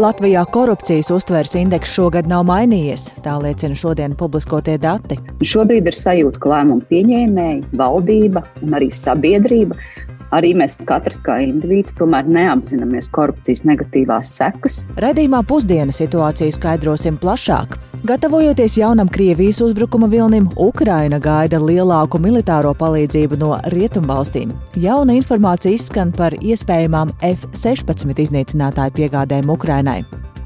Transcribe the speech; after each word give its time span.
Latvijā 0.00 0.46
korupcijas 0.48 1.10
uztveres 1.12 1.52
indeks 1.60 1.90
šogad 1.92 2.24
nav 2.30 2.46
mainījies, 2.48 3.02
tā 3.20 3.34
liecina 3.36 3.76
šodien 3.76 4.14
publiskotie 4.16 4.78
dati. 4.80 5.18
Šobrīd 5.44 5.90
ir 5.90 5.98
sajūta, 5.98 6.40
ka 6.40 6.52
lēmumu 6.54 6.86
pieņēmēji, 6.88 7.66
valdība 7.76 8.40
un 8.64 8.78
arī 8.78 8.88
sabiedrība 8.96 9.76
arī 10.36 10.52
mēs 10.56 10.78
katrs 10.88 11.20
kā 11.24 11.40
indivīds 11.44 11.96
tomēr 11.98 12.28
neapzināmies 12.30 13.10
korupcijas 13.14 13.64
negatīvās 13.68 14.34
sekas. 14.38 14.84
Redījumā 15.02 15.42
pusdiena 15.48 15.94
situāciju 15.94 16.54
skaidrosim 16.56 17.18
plašāk. 17.20 17.78
Gatavojoties 18.08 18.78
jaunam 18.80 19.10
Krievijas 19.12 19.60
uzbrukuma 19.60 20.08
vilnim, 20.08 20.48
Ukraina 20.56 21.18
gaida 21.20 21.60
lielāku 21.60 22.20
militāro 22.22 22.72
palīdzību 22.80 23.40
no 23.42 23.52
rietumvalstīm. 23.74 24.54
Jauna 24.80 25.18
informācija 25.18 25.76
izskan 25.76 26.14
par 26.16 26.38
iespējamām 26.40 27.12
F-16 27.34 28.24
iznīcinātāju 28.24 28.96
piegādēm 29.02 29.52
Ukrainai 29.52 30.00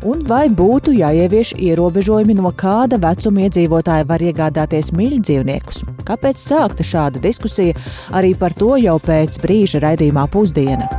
un 0.04 0.22
vai 0.28 0.46
būtu 0.52 0.94
jāievieš 0.98 1.54
ierobežojumi, 1.56 2.36
no 2.36 2.52
kāda 2.56 3.00
vecuma 3.00 3.46
iedzīvotāji 3.48 4.08
var 4.08 4.24
iegādāties 4.24 4.92
mīļdzīvniekus. 4.96 5.82
Kāpēc 6.04 6.40
sākta 6.40 6.84
šāda 6.84 7.22
diskusija? 7.24 7.76
Arī 8.12 8.34
par 8.38 8.54
to 8.56 8.74
jau 8.80 8.98
pēc 9.02 9.40
brīža 9.42 9.82
raidījumā 9.84 10.28
pusdiena. 10.32 10.90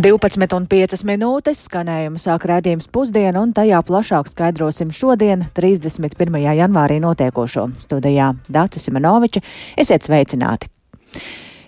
Divpadsmit 0.00 0.54
un 0.56 0.64
piecas 0.64 1.02
minūtes 1.04 1.58
skanējuma 1.66 2.16
sāk 2.22 2.46
redzējums 2.48 2.88
pusdiena, 2.88 3.42
un 3.44 3.50
tajā 3.52 3.82
plašāk 3.84 4.30
skaidrosim 4.32 4.94
šodien, 4.96 5.44
31. 5.52 6.40
janvārī 6.56 6.96
notiekošo 7.04 7.66
studijā 7.82 8.30
Dācis 8.48 8.88
Simenoviča. 8.88 9.44
Esiet 9.76 10.08
sveicināti! 10.08 10.72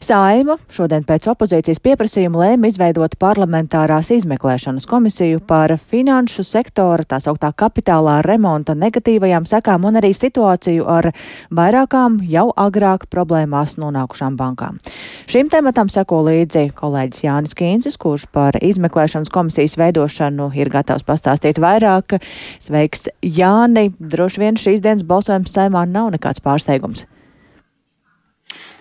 Saima 0.02 0.56
šodien 0.74 1.04
pēc 1.06 1.28
opozīcijas 1.30 1.78
pieprasījuma 1.78 2.40
lēma 2.40 2.66
izveidot 2.66 3.12
parlamentārās 3.22 4.08
izmeklēšanas 4.16 4.88
komisiju 4.90 5.38
par 5.46 5.76
finanšu 5.78 6.42
sektora 6.42 7.06
tā 7.06 7.20
sauktā 7.22 7.52
kapitālā 7.54 8.16
remonta 8.26 8.74
negatīvajām 8.74 9.46
sekām 9.46 9.86
un 9.86 10.00
arī 10.00 10.10
situāciju 10.18 10.88
ar 10.90 11.12
vairākām 11.54 12.18
jau 12.26 12.48
agrāk 12.64 13.06
problēmās 13.14 13.76
nonākušām 13.78 14.34
bankām. 14.40 14.82
Šim 15.30 15.54
tematam 15.54 15.86
seko 15.86 16.24
līdzi 16.26 16.72
kolēģis 16.82 17.22
Jānis 17.28 17.54
Kīncis, 17.54 18.00
kurš 18.02 18.26
par 18.34 18.58
izmeklēšanas 18.58 19.30
komisijas 19.30 19.78
veidošanu 19.78 20.50
ir 20.58 20.74
gatavs 20.74 21.06
pastāstīt 21.06 21.62
vairāk. 21.62 22.18
Sveiks, 22.58 23.06
Jāni! 23.22 23.92
Droši 24.02 24.46
vien 24.48 24.58
šīs 24.58 24.82
dienas 24.82 25.06
balsojums 25.06 25.54
saimā 25.54 25.86
nav 25.86 26.10
nekāds 26.16 26.42
pārsteigums. 26.42 27.06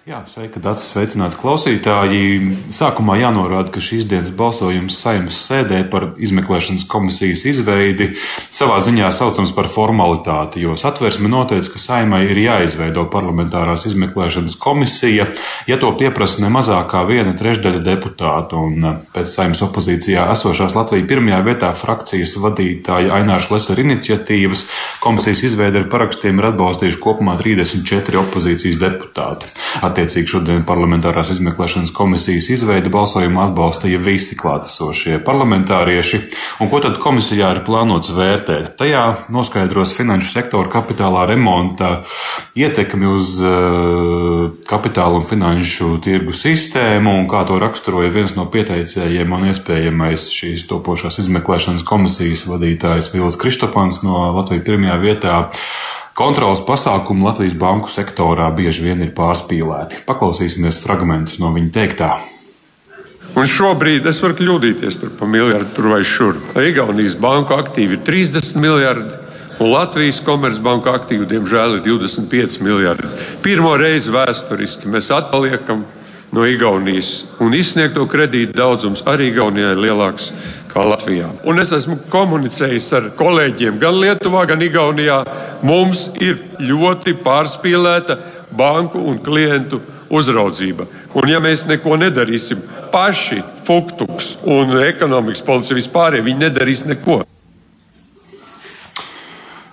Jā, 0.02 0.24
sveika, 0.26 0.58
Dārts, 0.58 0.88
sveicināti 0.90 1.38
klausītāji. 1.38 2.56
Sākumā 2.74 3.20
jānorāda, 3.20 3.70
ka 3.70 3.84
šīs 3.86 4.08
dienas 4.10 4.32
balsojums 4.34 4.96
saimnes 4.98 5.38
sēdē 5.46 5.84
par 5.94 6.08
izmeklēšanas 6.18 6.88
komisijas 6.90 7.44
izveidi 7.46 8.08
savā 8.50 8.80
ziņā 8.82 9.12
saucams 9.14 9.54
par 9.54 9.70
formalitāti, 9.70 10.64
jo 10.66 10.74
satversme 10.74 11.30
noteica, 11.30 11.70
ka 11.76 11.82
saimai 11.84 12.24
ir 12.32 12.42
jāizveido 12.42 13.04
parlamentārās 13.14 13.86
izmeklēšanas 13.92 14.56
komisija, 14.64 15.28
ja 15.70 15.78
to 15.78 15.94
pieprasa 16.02 16.42
ne 16.42 16.50
mazāk 16.50 16.90
kā 16.96 17.04
viena 17.06 17.36
trešdaļa 17.38 17.84
deputātu. 17.86 18.58
Un 18.58 18.90
eh, 18.90 18.98
pēc 19.14 19.30
saimnes 19.36 19.62
opozīcijā 19.68 20.26
esošās 20.34 20.74
Latvijas 20.80 21.06
pirmajā 21.14 21.44
vietā 21.46 21.72
frakcijas 21.78 22.34
vadītāja 22.42 23.14
Aināša 23.20 23.54
Lesera 23.54 23.86
iniciatīvas 23.86 24.66
komisijas 25.06 25.46
izveide 25.52 25.86
ar 25.86 25.88
parakstiem 25.94 26.42
ir 26.42 26.50
atbalstījuši 26.50 27.02
kopumā 27.06 27.38
34 27.38 28.24
opozīcijas 28.26 28.82
deputāti. 28.82 29.54
Attiecīgi 29.92 30.32
šodien 30.32 30.62
parlamentārās 30.64 31.34
izmeklēšanas 31.34 31.92
komisijas 31.96 32.48
izveidi 32.54 32.92
balsojumu 32.94 33.42
atbalstīja 33.44 34.00
visi 34.00 34.38
klātesošie 34.40 35.18
parlamentārieši. 35.28 36.20
Un 36.64 36.72
ko 36.72 36.80
tad 36.84 36.96
komisijā 37.04 37.50
ir 37.58 37.64
plānots 37.68 38.14
vērtēt? 38.16 38.78
Tajā 38.80 39.04
noskaidros 39.34 39.92
finanšu 39.98 40.32
sektora 40.32 40.72
kapitālā 40.72 41.26
remonta 41.34 41.92
ietekmi 42.56 43.10
uz 43.12 43.36
uh, 43.44 44.48
kapitālu 44.70 45.20
un 45.20 45.28
finanšu 45.28 45.98
tirgu 46.04 46.36
sistēmu 46.36 47.18
un 47.20 47.28
kā 47.32 47.44
to 47.48 47.60
raksturoja 47.60 48.14
viens 48.16 48.38
no 48.40 48.48
pieteicējiem 48.52 49.36
un 49.36 49.50
iespējamais 49.52 50.30
šīs 50.32 50.68
topošās 50.72 51.20
izmeklēšanas 51.26 51.88
komisijas 51.88 52.46
vadītājs 52.48 53.12
Vils 53.16 53.40
Kristopans 53.40 54.02
no 54.08 54.30
Latvijas 54.38 54.68
pirmajā 54.68 55.00
vietā. 55.04 55.42
Kontrolas 56.22 56.60
pasākumi 56.62 57.24
Latvijas 57.26 57.56
banku 57.58 57.90
sektorā 57.90 58.46
bieži 58.54 58.84
vien 58.86 59.00
ir 59.02 59.10
pārspīlēti. 59.18 60.04
Paklausīsimies 60.06 60.78
fragmentus 60.84 61.40
no 61.42 61.50
viņa 61.56 61.72
teiktā. 61.74 62.10
Un 63.34 63.50
šobrīd 63.50 64.06
es 64.06 64.20
varu 64.22 64.38
kļūdīties 64.38 65.00
par 65.18 65.32
miljardu 65.34 65.74
tur 65.74 65.88
vai 65.96 66.04
šur. 66.06 66.38
Igaunijas 66.62 67.16
banku 67.18 67.58
aktīvi 67.58 67.98
ir 67.98 68.04
30 68.06 68.62
miljardi, 68.62 69.18
un 69.58 69.72
Latvijas 69.74 70.22
komercbanku 70.28 70.94
aktīvi, 70.94 71.26
diemžēl, 71.32 71.80
ir 71.80 71.84
25 71.90 72.62
miljardi. 72.68 73.10
Pirmo 73.42 73.74
reizi 73.82 74.14
vēsturiski 74.14 74.94
mēs 74.94 75.10
atpaliekam 75.18 75.88
no 76.32 76.46
Igaunijas, 76.48 77.26
un 77.44 77.54
izsniegto 77.56 78.06
kredītu 78.10 78.56
daudzums 78.56 79.04
arī 79.10 79.32
Igaunijai 79.32 79.76
ir 79.76 79.82
lielāks 79.86 80.32
kā 80.72 80.84
Latvijā. 80.88 81.28
Un 81.48 81.60
es 81.60 81.74
esmu 81.76 81.98
komunicējis 82.12 82.92
ar 82.98 83.10
kolēģiem 83.20 83.80
gan 83.82 83.98
Lietuvā, 84.00 84.46
gan 84.50 84.64
Igaunijā. 84.64 85.22
Mums 85.68 86.08
ir 86.24 86.40
ļoti 86.64 87.18
pārspīlēta 87.26 88.18
banku 88.58 89.02
un 89.12 89.20
klientu 89.24 89.82
uzraudzība. 90.12 90.88
Un, 91.16 91.28
ja 91.32 91.40
mēs 91.44 91.66
neko 91.70 91.98
nedarīsim 92.00 92.64
paši, 92.92 93.42
Fuktuks 93.62 94.38
un 94.50 94.74
ekonomikas 94.84 95.44
policija 95.46 95.78
vispār, 95.78 96.18
viņi 96.24 96.48
nedarīs 96.48 96.82
neko. 96.90 97.22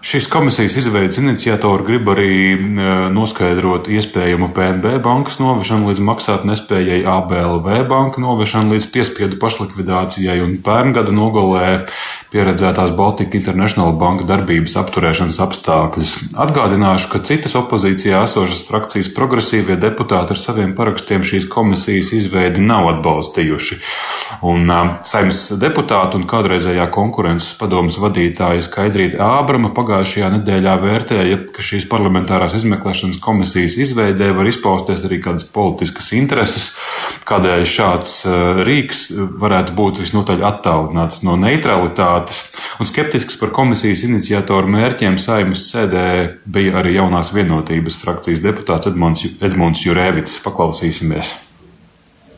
Šīs 0.09 0.25
komisijas 0.33 0.73
izveidas 0.81 1.19
iniciatori 1.21 1.85
grib 1.85 2.07
arī 2.09 2.29
e, 2.57 2.59
noskaidrot 3.13 3.91
iespējamu 3.93 4.47
PNB 4.57 4.95
bankas 5.05 5.37
novešanu 5.37 5.91
līdz 5.91 6.01
maksāt 6.07 6.47
nespējai, 6.49 7.03
ABLV 7.05 7.69
banka 7.91 8.23
novešanu 8.25 8.73
līdz 8.73 8.87
piespiedu 8.95 9.37
pašlikvidācijai 9.43 10.39
un 10.47 10.55
pērngada 10.65 11.13
nogalē 11.13 11.67
pieredzētās 12.33 12.95
Baltika 12.97 13.37
International 13.37 13.93
banka 14.01 14.25
darbības 14.29 14.79
apturēšanas 14.81 15.43
apstākļus. 15.45 16.15
Atgādināšu, 16.41 17.13
ka 17.13 17.21
citas 17.29 17.59
opozīcijā 17.61 18.23
esošas 18.25 18.65
frakcijas 18.69 19.13
progresīvie 19.17 19.77
deputāti 19.81 20.33
ar 20.33 20.41
saviem 20.41 20.73
parakstiem 20.79 21.25
šīs 21.25 21.51
komisijas 21.53 22.15
izveidi 22.17 22.65
nav 22.65 22.89
atbalstījuši. 22.95 23.81
Un 24.47 24.71
saimnes 25.03 25.41
deputāti 25.59 26.15
un 26.15 26.27
kādreizējā 26.31 26.85
konkurences 26.95 27.57
padomas 27.59 27.97
vadītāja 27.99 28.63
Skaidrīta 28.63 29.19
Ābrama 29.41 29.73
pagājušajā 29.75 30.29
nedēļā 30.37 30.75
vērtēja, 30.79 31.39
ka 31.55 31.65
šīs 31.65 31.89
parlamentārās 31.91 32.55
izmeklēšanas 32.61 33.19
komisijas 33.23 33.75
izveidē 33.83 34.31
var 34.37 34.47
izpausties 34.47 35.03
arī 35.09 35.19
kādas 35.25 35.47
politiskas 35.51 36.13
intereses, 36.15 36.69
kādēļ 37.27 37.65
šāds 37.67 38.15
rīks 38.69 39.03
varētu 39.43 39.75
būt 39.75 40.05
visnotaļ 40.05 40.47
attālināts 40.53 41.25
no 41.27 41.35
neutralitātes. 41.41 42.45
Un 42.79 42.87
skeptisks 42.87 43.41
par 43.41 43.51
komisijas 43.57 44.07
iniciatoru 44.07 44.71
mērķiem 44.71 45.19
saimas 45.19 45.67
sēdē 45.73 46.07
bija 46.47 46.79
arī 46.79 46.95
jaunās 47.01 47.35
vienotības 47.35 47.99
frakcijas 48.05 48.45
deputāts 48.47 48.93
Edmunds, 48.93 49.27
Edmunds 49.43 49.83
Jurēvits. 49.83 50.39
Paklausīsimies! 50.47 51.35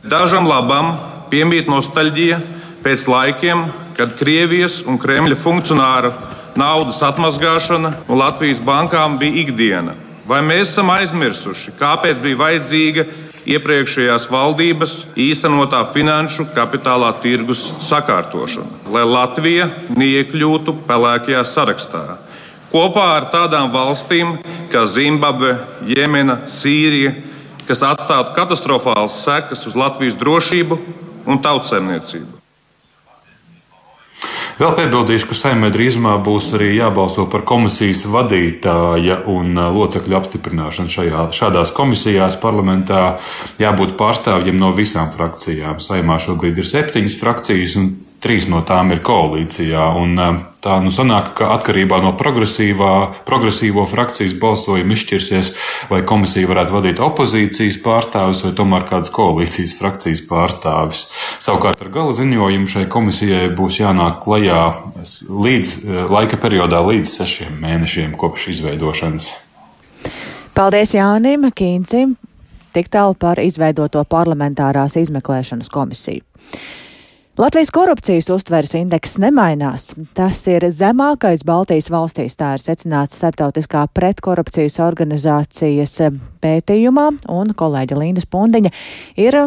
Dažam 0.01 0.49
labam 0.49 0.95
piemīt 1.31 1.69
nostalģija 1.71 2.39
pēc 2.83 3.07
laikiem, 3.07 3.65
kad 3.97 4.13
Krievijas 4.19 4.81
un 4.87 4.99
Kremļa 5.01 5.37
funkcionāru 5.39 6.11
naudas 6.59 7.01
atmazgāšana 7.05 7.93
no 8.07 8.19
Latvijas 8.19 8.61
bankām 8.63 9.17
bija 9.21 9.45
ikdiena. 9.45 9.95
Vai 10.27 10.41
mēs 10.45 10.73
esam 10.73 10.91
aizmirsuši, 10.93 11.73
kāpēc 11.79 12.21
bija 12.23 12.39
vajadzīga 12.39 13.05
iepriekšējās 13.51 14.27
valdības 14.29 14.95
īstenotā 15.19 15.81
finanšu 15.93 16.45
kapitālā 16.55 17.09
tirgus 17.23 17.71
sakārtošana, 17.81 18.91
lai 18.93 19.05
Latvija 19.07 19.69
neiekļūtu 19.97 20.75
pelēkajā 20.87 21.41
sarakstā. 21.47 22.03
Kopā 22.71 23.07
ar 23.17 23.27
tādām 23.33 23.71
valstīm 23.73 24.37
kā 24.71 24.85
Zimbabve, 24.87 25.57
Jemena, 25.89 26.37
Sīrija, 26.47 27.15
kas 27.67 27.81
atstātu 27.83 28.35
katastrofālas 28.37 29.17
sekas 29.25 29.65
uz 29.67 29.75
Latvijas 29.75 30.15
drošību 30.19 30.77
un 31.25 31.41
tautsēmniecību. 31.43 32.41
Vēl 34.61 34.75
piebildīšu, 34.77 35.25
ka 35.31 35.35
saimē 35.39 35.71
drīzumā 35.73 36.19
būs 36.21 36.51
arī 36.53 36.75
jābalso 36.75 37.23
par 37.31 37.41
komisijas 37.49 38.03
vadītāja 38.13 39.23
un 39.31 39.57
locekļu 39.57 40.17
apstiprināšanu 40.19 40.91
šajā, 40.91 41.23
šādās 41.33 41.71
komisijās. 41.73 42.37
Parlamentā 42.37 43.15
jābūt 43.61 43.95
pārstāvjiem 43.97 44.59
no 44.61 44.69
visām 44.77 45.09
frakcijām. 45.15 45.79
Saimā 45.81 46.19
šobrīd 46.21 46.61
ir 46.61 46.69
septiņas 46.69 47.17
frakcijas, 47.17 47.77
un 47.81 47.89
trīs 48.21 48.47
no 48.51 48.61
tām 48.67 48.93
ir 48.93 49.01
koalīcijā. 49.05 49.83
Un, 49.97 50.15
tā 50.61 50.77
nu 50.83 50.93
sanāk, 50.93 51.33
ka 51.39 51.49
atkarībā 51.55 51.99
no 52.03 52.13
progresīvo 52.17 53.85
frakcijas 53.89 54.35
balsojuma 54.41 54.95
izšķirsies, 54.95 55.51
vai 55.89 56.03
komisija 56.07 56.49
varētu 56.51 56.75
vadīt 56.77 57.01
opozīcijas 57.01 57.79
pārstāvis 57.83 58.43
vai 58.45 58.53
tomēr 58.57 58.85
kādas 58.89 59.13
koalīcijas 59.15 59.75
frakcijas 59.79 60.23
pārstāvis. 60.29 61.05
Savukārt 61.41 61.81
ar 61.81 61.93
gala 61.93 62.15
ziņojumu 62.17 62.69
šai 62.69 62.87
komisijai 62.91 63.47
būs 63.57 63.81
jānāk 63.81 64.21
klajā 64.25 64.63
līdz 65.29 65.77
laika 66.11 66.41
periodā 66.41 66.83
līdz 66.85 67.15
sešiem 67.21 67.57
mēnešiem 67.63 68.17
kopš 68.21 68.51
izveidošanas. 68.55 69.31
Paldies 70.57 70.93
Jānim 70.93 71.47
Kīncim! 71.55 72.17
Tik 72.71 72.87
tālu 72.87 73.17
par 73.19 73.39
izveidoto 73.43 74.03
parlamentārās 74.07 74.95
izmeklēšanas 75.01 75.67
komisiju. 75.71 76.23
Latvijas 77.37 77.71
korupcijas 77.71 78.27
uztveres 78.29 78.73
indeks 78.75 79.13
nemainās. 79.23 79.93
Tas 80.13 80.41
ir 80.51 80.65
zemākais 80.67 81.45
Baltijas 81.47 81.87
valstīs, 81.87 82.35
tā 82.35 82.49
ir 82.57 82.63
secināts 82.63 83.15
starptautiskā 83.21 83.85
pretkorupcijas 83.95 84.75
organizācijas 84.83 85.95
pētījumā, 86.43 87.07
un 87.31 87.55
kolēģa 87.55 87.99
Līna 88.01 88.25
Spundiņa 88.25 88.73
ir 89.23 89.39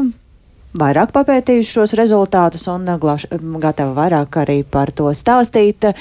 vairāk 0.81 1.13
papētījuši 1.13 1.73
šos 1.77 1.97
rezultātus 2.01 2.65
un 2.73 2.89
glaš, 3.01 3.29
gatava 3.61 3.93
vairāk 4.01 4.41
arī 4.47 4.63
par 4.65 4.89
to 4.97 5.13
stāstīt. 5.13 5.93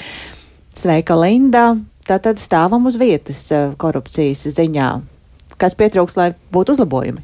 Sveika, 0.74 1.20
Linda! 1.20 1.74
Tātad 2.04 2.40
stāvam 2.40 2.88
uz 2.88 2.96
vietas 3.00 3.50
korupcijas 3.80 4.48
ziņā 4.56 4.94
kas 5.60 5.76
pietrūks, 5.78 6.16
lai 6.18 6.32
būtu 6.52 6.74
uzlabojumi? 6.76 7.22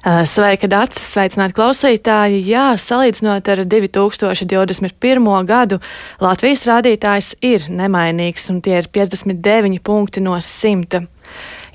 Sveika, 0.00 0.64
Dārts! 0.64 0.96
Sveicināti 1.12 1.52
klausītāji! 1.58 2.38
Jā, 2.48 2.70
salīdzinot 2.80 3.50
ar 3.52 3.60
2021. 3.68 5.26
gadu, 5.44 5.76
Latvijas 6.24 6.64
rādītājs 6.70 7.34
ir 7.44 7.66
nemainīgs, 7.68 8.48
un 8.48 8.62
tie 8.64 8.78
ir 8.78 8.88
59 8.88 9.76
punkti 9.84 10.22
no 10.24 10.38
100. 10.40 11.02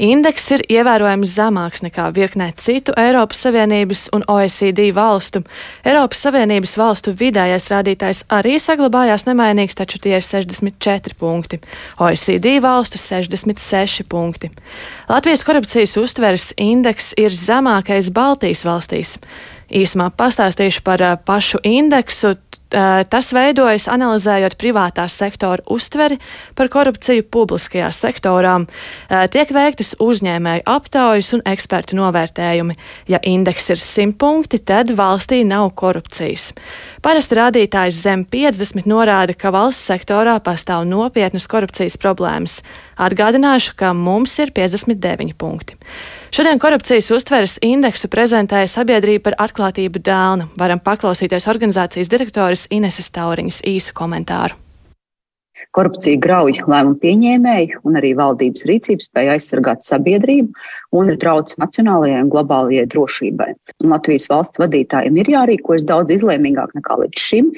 Indeks 0.02 0.50
ir 0.52 0.64
ievērojami 0.68 1.28
zemāks 1.30 1.84
nekā 1.86 2.10
virknē 2.16 2.50
citu 2.60 2.94
Eiropas 3.00 3.46
Savienības 3.46 4.10
un 4.16 4.26
OECD 4.28 4.90
valstu. 4.96 5.42
Eiropas 5.88 6.26
Savienības 6.26 6.76
valstu 6.80 7.14
vidējais 7.16 7.70
rādītājs 7.72 8.24
arī 8.28 8.58
saglabājās 8.60 9.24
nemainīgs, 9.30 9.78
taču 9.80 10.02
tie 10.04 10.18
ir 10.18 10.26
64 10.26 11.16
punkti. 11.20 11.62
OECD 12.00 12.58
valstu 12.64 13.00
66 13.00 14.04
punkti. 14.12 14.52
Latvijas 15.10 15.46
korupcijas 15.48 15.96
uztveres 16.02 16.52
indeks 16.58 17.14
ir 17.18 17.32
zemākais 17.32 18.12
Baltijas 18.12 18.66
valstīs. 18.68 19.16
Īsumā 19.72 20.12
pastāstīšu 20.14 20.84
par 20.86 21.02
pašu 21.26 21.64
indeksu. 21.64 22.36
Tas 22.76 23.30
veidojas 23.32 23.86
analizējot 23.88 24.58
privātā 24.60 25.06
sektora 25.12 25.64
uztveri 25.72 26.18
par 26.58 26.68
korupciju 26.74 27.24
publiskajā 27.32 27.88
sektorā. 27.96 28.58
Tiek 29.32 29.54
veiktas 29.56 29.94
uzņēmēju 30.04 30.66
aptaujas 30.68 31.32
un 31.38 31.44
ekspertu 31.48 31.96
novērtējumi. 32.02 32.76
Ja 33.12 33.22
indeks 33.24 33.70
ir 33.72 33.80
100 33.80 34.18
punkti, 34.20 34.60
tad 34.60 34.92
valstī 34.98 35.46
nav 35.48 35.70
korupcijas. 35.80 36.50
Parasti 37.06 37.40
rādītājs 37.40 38.02
zem 38.04 38.26
50 38.28 38.90
norāda, 38.92 39.38
ka 39.38 39.54
valsts 39.56 39.88
sektorā 39.88 40.36
pastāv 40.44 40.84
nopietnas 40.90 41.48
korupcijas 41.48 41.96
problēmas. 42.02 42.60
Atgādināšu, 43.00 43.78
ka 43.80 43.96
mums 43.96 44.36
ir 44.44 44.52
59 44.56 45.36
punkti. 45.40 45.80
Šodien 46.36 46.60
korupcijas 46.60 47.08
uztveres 47.16 47.54
indeksu 47.64 48.10
prezentēja 48.12 48.68
sabiedrība 48.68 49.30
par 49.30 49.36
atklātību 49.46 50.02
dēlnu. 50.04 50.50
Varam 50.60 50.82
paklausīties 50.84 51.46
organizācijas 51.48 52.10
direktoras 52.12 52.66
Ineses 52.76 53.08
Tauriņas 53.16 53.62
īsu 53.72 53.94
komentāru. 53.96 54.58
Korupcija 55.78 56.20
grauj 56.26 56.58
lēmumu 56.68 56.98
pieņēmēju 57.00 57.80
un 57.88 57.96
arī 58.02 58.12
valdības 58.20 58.66
rīcības 58.68 59.08
spēja 59.08 59.38
aizsargāt 59.38 59.88
sabiedrību 59.88 60.52
un 61.00 61.14
ir 61.14 61.22
trauc 61.24 61.56
nacionālajai 61.62 62.26
un 62.26 62.34
globālajai 62.34 62.84
drošībai. 62.92 63.48
Un 63.86 63.96
Latvijas 63.96 64.28
valsts 64.34 64.60
vadītājiem 64.60 65.22
ir 65.24 65.32
jārīkojas 65.38 65.88
daudz 65.88 66.18
izlēmīgāk 66.18 66.76
nekā 66.76 67.00
līdz 67.06 67.28
šim, 67.30 67.54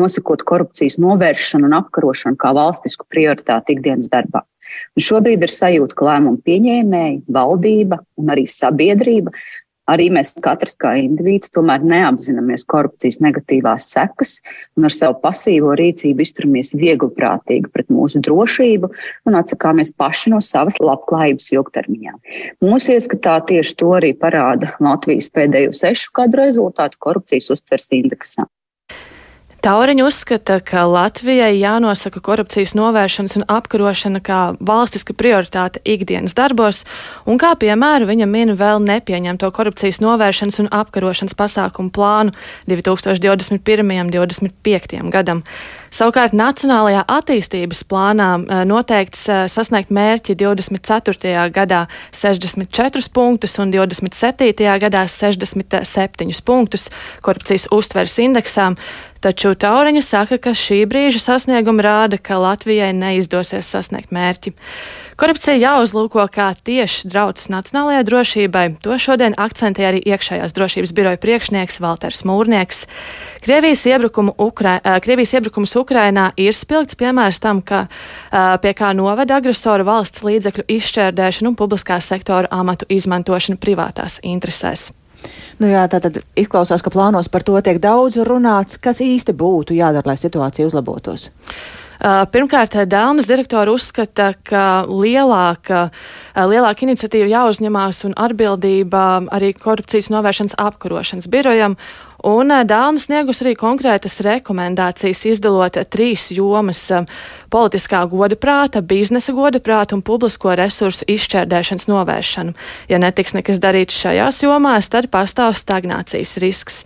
nosakot 0.00 0.46
korupcijas 0.48 0.96
novēršanu 1.04 1.68
un 1.68 1.76
apkarošanu 1.82 2.40
kā 2.40 2.56
valstisku 2.56 3.04
prioritāti 3.12 3.76
ikdienas 3.76 4.08
darbā. 4.08 4.46
Un 4.96 5.06
šobrīd 5.06 5.44
ir 5.46 5.52
sajūta, 5.52 5.96
ka 5.98 6.08
lēmumu 6.10 6.42
pieņēmēji, 6.46 7.24
valdība 7.32 8.02
un 8.20 8.32
arī 8.34 8.46
sabiedrība, 8.50 9.32
arī 9.90 10.08
mēs 10.14 10.32
katrs 10.44 10.76
kā 10.80 10.92
indivīds 11.00 11.52
tomēr 11.54 11.82
neapzināmies 11.86 12.64
korupcijas 12.70 13.18
negatīvās 13.24 13.88
sekas 13.92 14.36
un 14.78 14.86
ar 14.88 14.94
savu 14.94 15.18
pasīvo 15.24 15.74
rīcību 15.78 16.24
izturamies 16.24 16.72
viegliprātīgi 16.78 17.72
pret 17.74 17.90
mūsu 17.92 18.22
drošību 18.24 18.92
un 19.28 19.38
atsakāmies 19.40 19.92
paši 19.98 20.34
no 20.34 20.40
savas 20.44 20.78
labklājības 20.82 21.52
ilgtermiņā. 21.56 22.16
Mūsu 22.64 22.96
ieskatā 22.96 23.40
tieši 23.50 23.78
to 23.82 23.92
arī 23.98 24.14
parāda 24.18 24.74
Latvijas 24.82 25.30
pēdējo 25.34 25.74
sešu 25.82 26.14
gadu 26.20 26.42
rezultātu 26.44 27.00
korupcijas 27.02 27.50
uztvers 27.56 27.90
indeksā. 27.98 28.46
Tauriņa 29.62 30.02
uzskata, 30.02 30.56
ka 30.58 30.80
Latvijai 30.90 31.52
jānosaka 31.54 32.18
korupcijas 32.18 32.72
novēršanas 32.74 33.36
un 33.38 33.44
apkarošana 33.46 34.18
kā 34.26 34.38
valstiska 34.58 35.14
prioritāte 35.14 35.78
ikdienas 35.86 36.34
darbos, 36.34 36.80
un 37.30 37.38
kā 37.38 37.52
piemēru 37.60 38.08
viņa 38.08 38.26
min 38.26 38.56
vēl 38.58 38.82
nepieņemto 38.82 39.52
korupcijas 39.54 40.00
novēršanas 40.02 40.58
un 40.64 40.70
apkarošanas 40.80 41.38
pasākumu 41.38 41.94
plānu 41.94 42.34
2021. 42.66 43.94
un 44.02 44.10
2025. 44.10 44.98
gadam. 45.14 45.44
Savukārt 45.92 46.32
Nacionālajā 46.32 47.02
attīstības 47.04 47.82
plānā 47.84 48.28
eh, 48.40 48.62
noteikts 48.64 49.26
eh, 49.28 49.42
sasniegt 49.52 49.92
mērķi 49.92 50.38
24. 50.40 51.34
gadā 51.52 51.82
64 52.16 53.10
punktus 53.12 53.58
un 53.60 53.74
27. 53.74 54.64
gadā 54.86 55.02
67 55.04 56.40
punktus 56.48 56.88
korupcijas 57.20 57.68
uztveres 57.76 58.16
indeksām. 58.24 58.78
Taču 59.22 59.52
Tauriņa 59.52 60.00
saka, 60.02 60.40
ka 60.40 60.56
šī 60.56 60.80
brīža 60.88 61.20
sasniegumi 61.22 61.84
rāda, 61.84 62.16
ka 62.16 62.40
Latvijai 62.40 62.90
neizdosies 62.96 63.68
sasniegt 63.68 64.10
mērķi. 64.16 64.54
Korupcija 65.16 65.58
jāuzlūko 65.60 66.24
kā 66.32 66.48
tieši 66.64 67.10
drauds 67.12 67.50
nacionālajai 67.52 68.04
drošībai. 68.08 68.64
To 68.84 68.96
šodien 68.96 69.36
akcentēja 69.40 69.90
arī 69.92 70.00
iekšējās 70.08 70.54
drošības 70.56 70.92
biroja 70.96 71.20
priekšnieks 71.20 71.80
Valters 71.84 72.22
Mūrnieks. 72.28 72.86
Krievijas, 73.44 73.84
iebrukumu 73.90 74.32
Ukra 74.40 74.78
Krievijas 75.04 75.34
iebrukums 75.36 75.76
Ukrainā 75.76 76.30
ir 76.40 76.56
spilgts 76.56 76.96
piemērs 76.96 77.42
tam, 77.44 77.60
ka, 77.60 77.84
pie 78.64 78.72
kā 78.78 78.94
noveda 78.96 79.36
agresoru 79.42 79.84
valsts 79.88 80.24
līdzekļu 80.24 80.64
izšķērdēšanu 80.78 81.52
un 81.52 81.60
publiskā 81.60 82.00
sektora 82.00 82.48
amatu 82.50 82.88
izmantošanu 82.88 83.60
privātās 83.60 84.16
interesēs. 84.24 84.90
Nu 85.60 85.68
jā, 85.70 85.84
tā 85.92 86.00
tad 86.02 86.22
izklausās, 86.38 86.82
ka 86.82 86.90
plānos 86.90 87.28
par 87.30 87.44
to 87.46 87.54
tiek 87.62 87.78
daudz 87.82 88.18
runāts. 88.26 88.80
Kas 88.82 89.02
īsti 89.04 89.36
būtu 89.36 89.76
jādara, 89.76 90.12
lai 90.12 90.18
situācija 90.18 90.66
uzlabotos? 90.66 91.28
Uh, 92.02 92.24
pirmkārt, 92.26 92.74
Dēlnes 92.90 93.28
direktora 93.30 93.70
uzskata, 93.70 94.32
ka 94.42 94.82
lielāka, 94.90 95.84
uh, 95.92 96.48
lielāka 96.50 96.82
iniciatīva 96.82 97.28
jāuzņemās 97.30 98.00
un 98.08 98.16
atbildība 98.18 99.02
arī 99.30 99.52
korupcijas 99.54 100.10
novēršanas 100.10 100.56
apkarošanas 100.58 101.30
birojam. 101.30 101.76
Un 102.26 102.50
uh, 102.50 102.64
Dāna 102.66 102.98
sniegus 102.98 103.44
arī 103.44 103.52
konkrētas 103.60 104.18
rekomendācijas, 104.26 105.22
izdalot 105.30 105.78
trīs 105.94 106.32
jomas- 106.34 106.82
politiskā 107.54 108.02
goda 108.10 108.34
prāta, 108.34 108.82
biznesa 108.82 109.30
goda 109.30 109.62
prāta 109.62 109.94
un 109.94 110.02
publisko 110.02 110.56
resursu 110.58 111.06
izšķērdēšanas 111.06 111.86
novēršanu. 111.86 112.54
Ja 112.90 112.98
netiks 112.98 113.38
nekas 113.38 113.62
darīts 113.62 113.94
šajās 113.94 114.42
jomās, 114.42 114.90
tad 114.90 115.06
pastāv 115.06 115.54
stagnācijas 115.54 116.34
risks. 116.42 116.84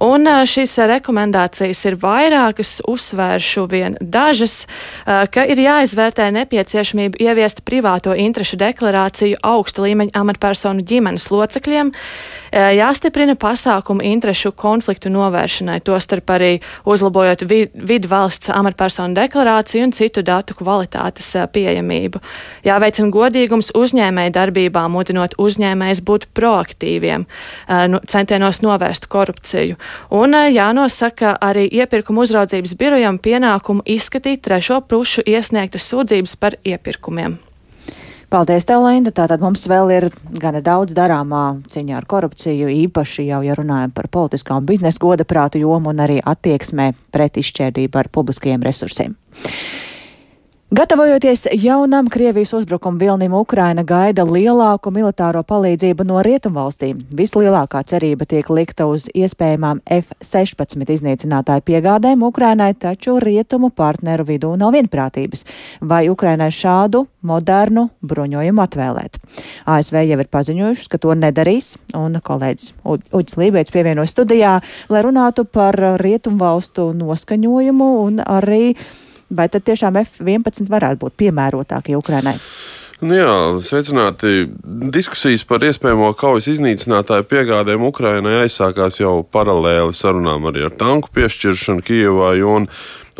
Un 0.00 0.24
šīs 0.48 0.72
rekomendācijas 0.88 1.82
ir 1.88 1.98
vairākas, 2.00 2.78
uzsvēršu 2.88 3.66
vien 3.70 3.96
dažas, 4.00 4.66
ka 5.04 5.44
ir 5.44 5.60
jāizvērtē 5.60 6.30
nepieciešamība 6.32 7.20
ieviest 7.20 7.60
privāto 7.68 8.14
interešu 8.16 8.56
deklarāciju 8.62 9.40
augsta 9.44 9.84
līmeņa 9.84 10.16
amatpersonu 10.16 10.84
ģimenes 10.88 11.28
locekļiem, 11.32 11.92
jāstiprina 12.52 13.36
pasākumu 13.36 14.04
interešu 14.06 14.52
konfliktu 14.56 15.12
novēršanai, 15.12 15.80
tostarp 15.84 16.32
arī 16.34 16.52
uzlabojot 16.88 17.44
vidu 17.48 18.10
valsts 18.10 18.52
amatpersonu 18.52 19.16
deklarāciju 19.16 19.86
un 19.86 19.94
citu 19.96 20.24
datu 20.24 20.56
kvalitātes 20.58 21.30
pieejamību. 21.52 22.20
Jāveicina 22.64 23.12
godīgums 23.12 23.72
uzņēmēju 23.76 24.34
darbībā, 24.36 24.86
mudinot 24.92 25.36
uzņēmējs 25.40 26.02
būt 26.06 26.28
proaktīviem, 26.36 27.28
centienos 28.08 28.62
novērst 28.64 29.08
korupciju. 29.12 29.78
Un 30.10 30.34
eh, 30.38 30.50
jānosaka 30.54 31.36
arī 31.42 31.68
iepirkuma 31.70 32.24
uzraudzības 32.26 32.76
birojam 32.78 33.18
pienākumu 33.22 33.84
izskatīt 33.86 34.44
trešo 34.44 34.80
pušu 34.88 35.24
iesniegtas 35.26 35.88
sūdzības 35.92 36.36
par 36.40 36.58
iepirkumiem. 36.64 37.38
Paldies, 38.32 38.64
tev, 38.64 38.80
Linda. 38.80 39.10
Tātad 39.12 39.42
mums 39.44 39.66
vēl 39.68 39.90
ir 39.92 40.06
gana 40.40 40.62
daudz 40.64 40.94
darāmā 40.96 41.60
ciņā 41.68 41.98
ar 41.98 42.06
korupciju, 42.08 42.70
īpaši 42.86 43.26
jau, 43.28 43.42
ja 43.44 43.52
runājam 43.58 43.92
par 43.92 44.08
politiskā 44.08 44.56
un 44.56 44.64
biznesa 44.64 45.02
goda 45.04 45.26
prātu 45.28 45.60
jomu 45.60 45.92
un 45.92 46.00
arī 46.00 46.16
attieksmē 46.16 46.94
pret 47.12 47.36
izšķērdību 47.42 48.00
ar 48.00 48.08
publiskajiem 48.08 48.64
resursiem. 48.64 49.18
Gatavojoties 50.72 51.46
jaunam 51.52 52.08
Krievijas 52.08 52.52
uzbrukuma 52.52 52.98
vilnim, 52.98 53.34
Ukraina 53.34 53.82
gaida 53.84 54.24
lielāku 54.24 54.88
militāro 54.88 55.42
palīdzību 55.44 56.06
no 56.08 56.22
rietumvalstīm. 56.24 57.02
Vislielākā 57.12 57.82
cerība 57.90 58.24
tiek 58.24 58.48
likta 58.48 58.86
uz 58.88 59.04
iespējamām 59.12 59.82
F-16 59.98 60.94
iznīcinātāju 60.94 61.66
piegādēm 61.66 62.24
Ukrainai, 62.24 62.70
taču 62.72 63.18
rietumu 63.20 63.68
partneru 63.68 64.24
vidū 64.30 64.54
nav 64.56 64.72
vienprātības, 64.72 65.44
vai 65.84 66.06
Ukrainai 66.08 66.48
šādu 66.48 67.04
modernu 67.20 67.90
bruņojumu 68.00 68.64
atvēlēt. 68.64 69.20
ASV 69.68 70.00
jau 70.08 70.20
ir 70.24 70.32
paziņojušas, 70.32 70.88
ka 70.88 71.04
to 71.04 71.12
nedarīs, 71.12 71.74
un 71.92 72.16
kolēģis 72.16 72.72
Uģis 72.88 73.40
Lībēts 73.44 73.76
pievieno 73.76 74.08
studijā, 74.08 74.56
lai 74.88 75.04
runātu 75.04 75.44
par 75.44 75.76
rietumvalstu 76.00 76.94
noskaņojumu 76.96 77.94
un 78.08 78.22
arī 78.24 78.62
Vai 79.32 79.48
tad 79.48 79.64
tiešām 79.64 79.96
F-11 80.02 80.68
varētu 80.70 81.00
būt 81.06 81.18
piemērotākie 81.24 81.96
Ukrainai? 81.96 82.36
Nu 83.02 83.16
jā, 83.16 83.30
sveicināti. 83.66 84.44
Diskusijas 84.94 85.42
par 85.48 85.64
iespējamo 85.66 86.12
kaujas 86.18 86.46
iznīcinātāju 86.52 87.26
piegādēm 87.32 87.82
Ukrainai 87.88 88.44
aizsākās 88.44 89.00
jau 89.00 89.16
paralēli 89.26 89.96
sarunām 89.96 90.46
arī 90.52 90.68
ar 90.68 90.76
tanku 90.78 91.10
piešķiršanu 91.16 91.82
Kijevā. 91.88 92.36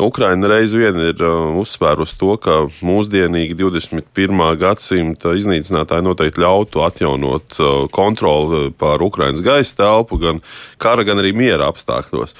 Ukraina 0.01 0.47
reiz 0.49 0.73
vien 0.73 0.97
ir 0.97 1.21
uh, 1.21 1.53
uzsvērusi 1.61 2.17
to, 2.17 2.33
ka 2.41 2.55
mūsdienīgi 2.81 3.57
21. 3.59 4.41
gadsimta 4.57 5.35
iznīcinātāji 5.37 6.05
noteikti 6.07 6.41
ļautu 6.41 6.81
atjaunot 6.81 7.59
uh, 7.59 7.73
kontroli 7.93 8.71
pār 8.73 9.05
Ukrainas 9.05 9.43
gaisa 9.45 9.83
telpu 9.83 10.17
gan 10.21 10.41
kara, 10.81 11.05
gan 11.05 11.21
arī 11.21 11.35
miera 11.37 11.69
apstākļos. 11.69 12.33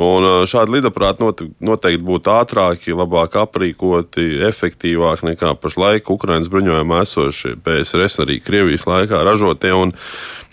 Un 0.00 0.24
šādi 0.48 0.78
lidaprāti 0.78 1.50
noteikti 1.60 2.00
būtu 2.00 2.30
ātrāki, 2.32 2.94
labāk 2.96 3.34
aprīkoti, 3.42 4.38
efektīvāki 4.48 5.26
nekā 5.28 5.50
pašlaik 5.60 6.08
Ukraiņas 6.14 6.48
bruņojumā 6.48 7.02
esošie 7.04 7.58
PSRS 7.60 8.22
arī 8.24 8.38
Krievijas 8.40 8.88
laikā 8.88 9.20
ražotie. 9.26 9.74
Un, 9.76 9.92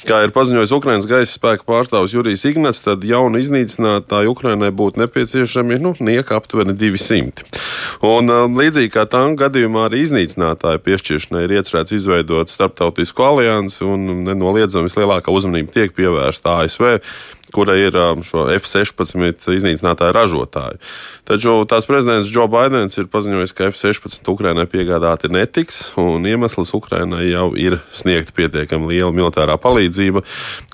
Kā 0.07 0.21
ir 0.23 0.31
paziņojis 0.31 0.71
Ukraiņas 0.77 1.07
gaisa 1.09 1.33
spēka 1.33 1.65
pārstāvis 1.67 2.13
Jurijs 2.15 2.45
Ignats, 2.47 2.79
tad 2.85 3.03
jaunu 3.03 3.41
iznīcinātāju 3.41 4.31
Ukraiņai 4.31 4.69
būtu 4.79 5.01
nepieciešami 5.01 5.79
nu, 5.83 5.91
nieka 5.99 6.37
aptuveni 6.39 6.75
200. 6.79 7.43
Un, 8.07 8.31
līdzīgi 8.55 8.93
kā 8.93 9.03
tanku 9.11 9.41
gadījumā, 9.43 9.89
arī 9.89 10.05
iznīcinātāju 10.05 10.79
piešķiršanai 10.85 11.43
ir 11.43 11.57
iecerēts 11.59 11.97
izveidot 11.97 12.51
starptautisku 12.51 13.27
aliansi, 13.27 13.83
un 13.83 14.23
nenoliedzami 14.29 14.87
vislielākā 14.87 15.35
uzmanība 15.35 15.75
tiek 15.75 15.97
pievērsta 15.99 16.61
ASV 16.63 16.95
kura 17.53 17.75
ir 17.79 17.95
um, 17.99 18.23
šo 18.25 18.47
F-16 18.55 19.49
iznīcinātāju 19.55 20.15
ražotāju. 20.15 20.79
Taču 21.29 21.55
tās 21.69 21.87
prezidents 21.89 22.31
Joe 22.33 22.49
Bidenis 22.51 22.97
ir 22.99 23.09
paziņojis, 23.11 23.53
ka 23.57 23.69
F-16 23.71 24.31
Ukrainai 24.31 24.67
piegādāti 24.69 25.31
netiks, 25.33 25.81
un 25.99 26.25
iemesls 26.29 26.73
Ukrainai 26.77 27.25
jau 27.29 27.51
ir 27.59 27.79
sniegta 27.95 28.35
pietiekami 28.37 28.93
liela 28.93 29.11
militārā 29.15 29.57
palīdzība, 29.61 30.23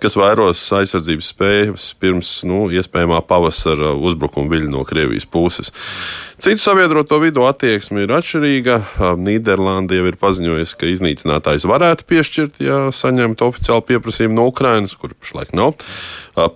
kas 0.01 0.17
vairos 0.19 0.63
aizsardzības 0.79 1.31
spējas 1.33 1.89
pirms 1.99 2.37
nu, 2.47 2.65
iespējamā 2.73 3.21
pavasara 3.27 3.95
uzbrukuma 3.95 4.51
viļņa 4.53 4.71
no 4.75 4.85
Krievijas 4.87 5.27
puses. 5.29 5.73
Citu 6.35 6.59
sabiedroto 6.59 7.15
vidū 7.23 7.45
attieksme 7.47 8.01
ir 8.03 8.11
atšķirīga. 8.11 8.75
Nīderlanda 9.23 9.95
jau 9.95 10.07
ir 10.09 10.17
paziņojusi, 10.19 10.75
ka 10.75 10.89
iznīcinātājs 10.91 11.63
varētu 11.71 12.03
piešķirt, 12.09 12.59
ja 12.59 12.79
saņemtu 12.91 13.47
oficiālu 13.47 13.85
pieprasījumu 13.87 14.35
no 14.35 14.49
Ukrainas, 14.51 14.97
kur 14.99 15.13
pašlaik 15.15 15.53
nav. 15.55 15.77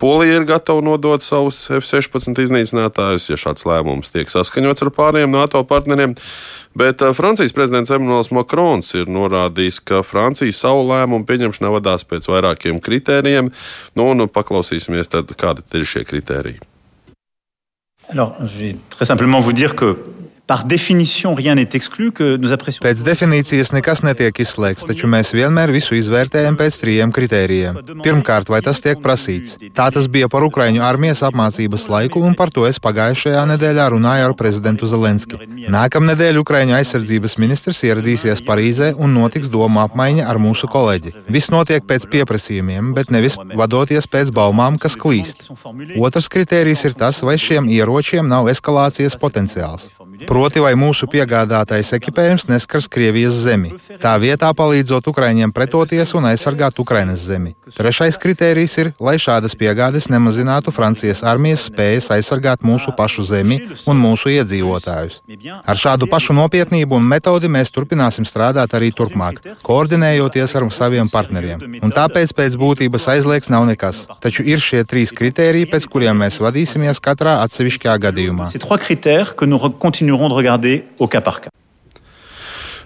Polija 0.01 0.41
ir 0.41 0.48
gatava 0.50 0.83
nodot 0.83 1.24
savus 1.24 1.62
F-16 1.71 2.43
iznīcinātājus, 2.43 3.29
ja 3.31 3.39
šāds 3.39 3.63
lēmums 3.69 4.12
tiek 4.12 4.27
saskaņots 4.27 4.83
ar 4.83 4.91
pārējiem 5.00 5.31
NATO 5.31 5.63
partneriem. 5.63 6.17
Bet 6.75 7.00
Francijas 7.15 7.55
prezidents 7.55 7.93
Emmanuels 7.95 8.33
Macrons 8.36 8.91
ir 9.00 9.07
norādījis, 9.07 9.79
ka 9.79 10.03
Francija 10.03 10.53
savu 10.53 10.83
lēmumu 10.91 11.24
pieņemšanā 11.29 11.71
vadās 11.79 12.03
pēc 12.03 12.27
vairākiem 12.27 12.83
kritērijiem. 12.83 13.53
Nu, 13.95 14.12
nu, 14.12 14.27
paklausīsimies, 14.27 15.15
tad, 15.15 15.31
kādi 15.39 15.63
ir 15.79 15.88
šie 15.88 16.03
kritēriji. 16.03 16.68
Alors, 18.07 18.35
je 18.43 18.57
vais 18.59 18.75
très 18.89 19.05
simplement 19.05 19.39
vous 19.39 19.53
dire 19.53 19.75
que 19.75 19.97
Par 20.49 20.63
definīciju, 20.65 21.35
rien 21.37 21.53
n'est 21.59 21.75
exclu, 21.77 22.09
ka 22.09 22.25
nous 22.41 22.49
apprécions. 22.55 22.81
Pēc 22.81 23.03
definīcijas 23.05 23.69
nekas 23.75 24.01
netiek 24.01 24.39
izslēgts, 24.41 24.87
taču 24.89 25.05
mēs 25.05 25.29
vienmēr 25.37 25.69
visu 25.69 25.93
izvērtējam 25.93 26.57
pēc 26.57 26.79
trījiem 26.81 27.13
kritērijiem. 27.13 27.77
Pirmkārt, 28.01 28.49
vai 28.49 28.63
tas 28.65 28.81
tiek 28.81 28.97
prasīts? 29.03 29.59
Tā 29.77 29.91
tas 29.93 30.07
bija 30.09 30.25
par 30.31 30.47
Ukraiņu 30.47 30.81
armijas 30.81 31.21
apmācības 31.27 31.85
laiku, 31.93 32.23
un 32.25 32.33
par 32.39 32.49
to 32.55 32.65
es 32.65 32.81
pagājušajā 32.81 33.43
nedēļā 33.51 33.85
runāju 33.93 34.31
ar 34.31 34.33
prezidentu 34.39 34.89
Zelenski. 34.89 35.37
Nākamnedēļ 35.69 36.41
Ukraiņu 36.41 36.79
aizsardzības 36.79 37.37
ministrs 37.37 37.83
ieradīsies 37.85 38.41
Parīzē 38.49 38.95
un 38.97 39.13
notiks 39.19 39.53
doma 39.53 39.85
apmaiņa 39.85 40.25
ar 40.33 40.41
mūsu 40.41 40.71
kolēģi. 40.73 41.13
Viss 41.29 41.53
notiek 41.53 41.85
pēc 41.85 42.09
pieprasījumiem, 42.09 42.95
bet 42.97 43.13
nevis 43.13 43.37
vadoties 43.37 44.09
pēc 44.09 44.33
baumām, 44.33 44.81
kas 44.81 44.97
klīst. 44.97 45.45
Otrs 46.01 46.33
kritērijs 46.33 46.87
ir 46.89 46.97
tas, 46.97 47.21
vai 47.21 47.37
šiem 47.37 47.69
ieročiem 47.69 48.25
nav 48.25 48.49
eskalācijas 48.49 49.19
potenciāls. 49.21 49.91
Proti, 50.39 50.62
vai 50.63 50.72
mūsu 50.79 51.03
piegādātais 51.12 51.89
ekipējums 51.98 52.46
neskars 52.48 52.86
Krievijas 52.88 53.41
zemi. 53.43 53.74
Tā 54.00 54.13
vietā 54.24 54.48
palīdzot 54.55 55.10
Ukraiņiem 55.12 55.51
pretoties 55.51 56.13
un 56.15 56.29
aizsargāt 56.29 56.77
Ukrainas 56.79 57.25
zemi. 57.27 57.58
Trešais 57.75 58.15
kritērijs 58.24 58.75
ir, 58.79 58.89
lai 59.03 59.17
šādas 59.19 59.58
piegādes 59.60 60.08
nemazinātu 60.08 60.72
Francijas 60.72 61.25
armijas 61.27 61.65
spējas 61.67 62.08
aizsargāt 62.15 62.63
mūsu 62.63 62.93
pašu 62.96 63.25
zemi 63.27 63.58
un 63.84 64.00
mūsu 64.00 64.31
iedzīvotājus. 64.38 65.17
Ar 65.60 65.81
šādu 65.81 66.08
pašu 66.08 66.38
nopietnību 66.38 66.96
un 66.96 67.12
metodi 67.12 67.51
mēs 67.51 67.74
turpināsim 67.75 68.24
strādāt 68.24 68.77
arī 68.79 68.93
turpmāk, 68.96 69.43
koordinējoties 69.67 70.55
ar 70.55 70.69
saviem 70.72 71.12
partneriem. 71.12 71.67
Un 71.84 71.91
tāpēc 71.91 72.31
pēc 72.39 72.55
būtības 72.63 73.10
aizliegts 73.17 73.51
nav 73.51 73.67
nekas. 73.67 74.05
Taču 74.24 74.48
ir 74.48 74.63
šie 74.63 74.86
trīs 74.88 75.12
kritēriji, 75.12 75.67
pēc 75.75 75.91
kuriem 75.91 76.24
mēs 76.24 76.39
vadīsimies 76.39 77.03
katrā 77.03 77.41
atsevišķajā 77.43 78.00
gadījumā 78.08 78.48
continuerons 80.29 80.36
de 80.36 80.36
regarder 80.36 80.83
au 81.00 81.07
cas 81.07 81.21
par 81.21 81.41
cas. 81.41 81.50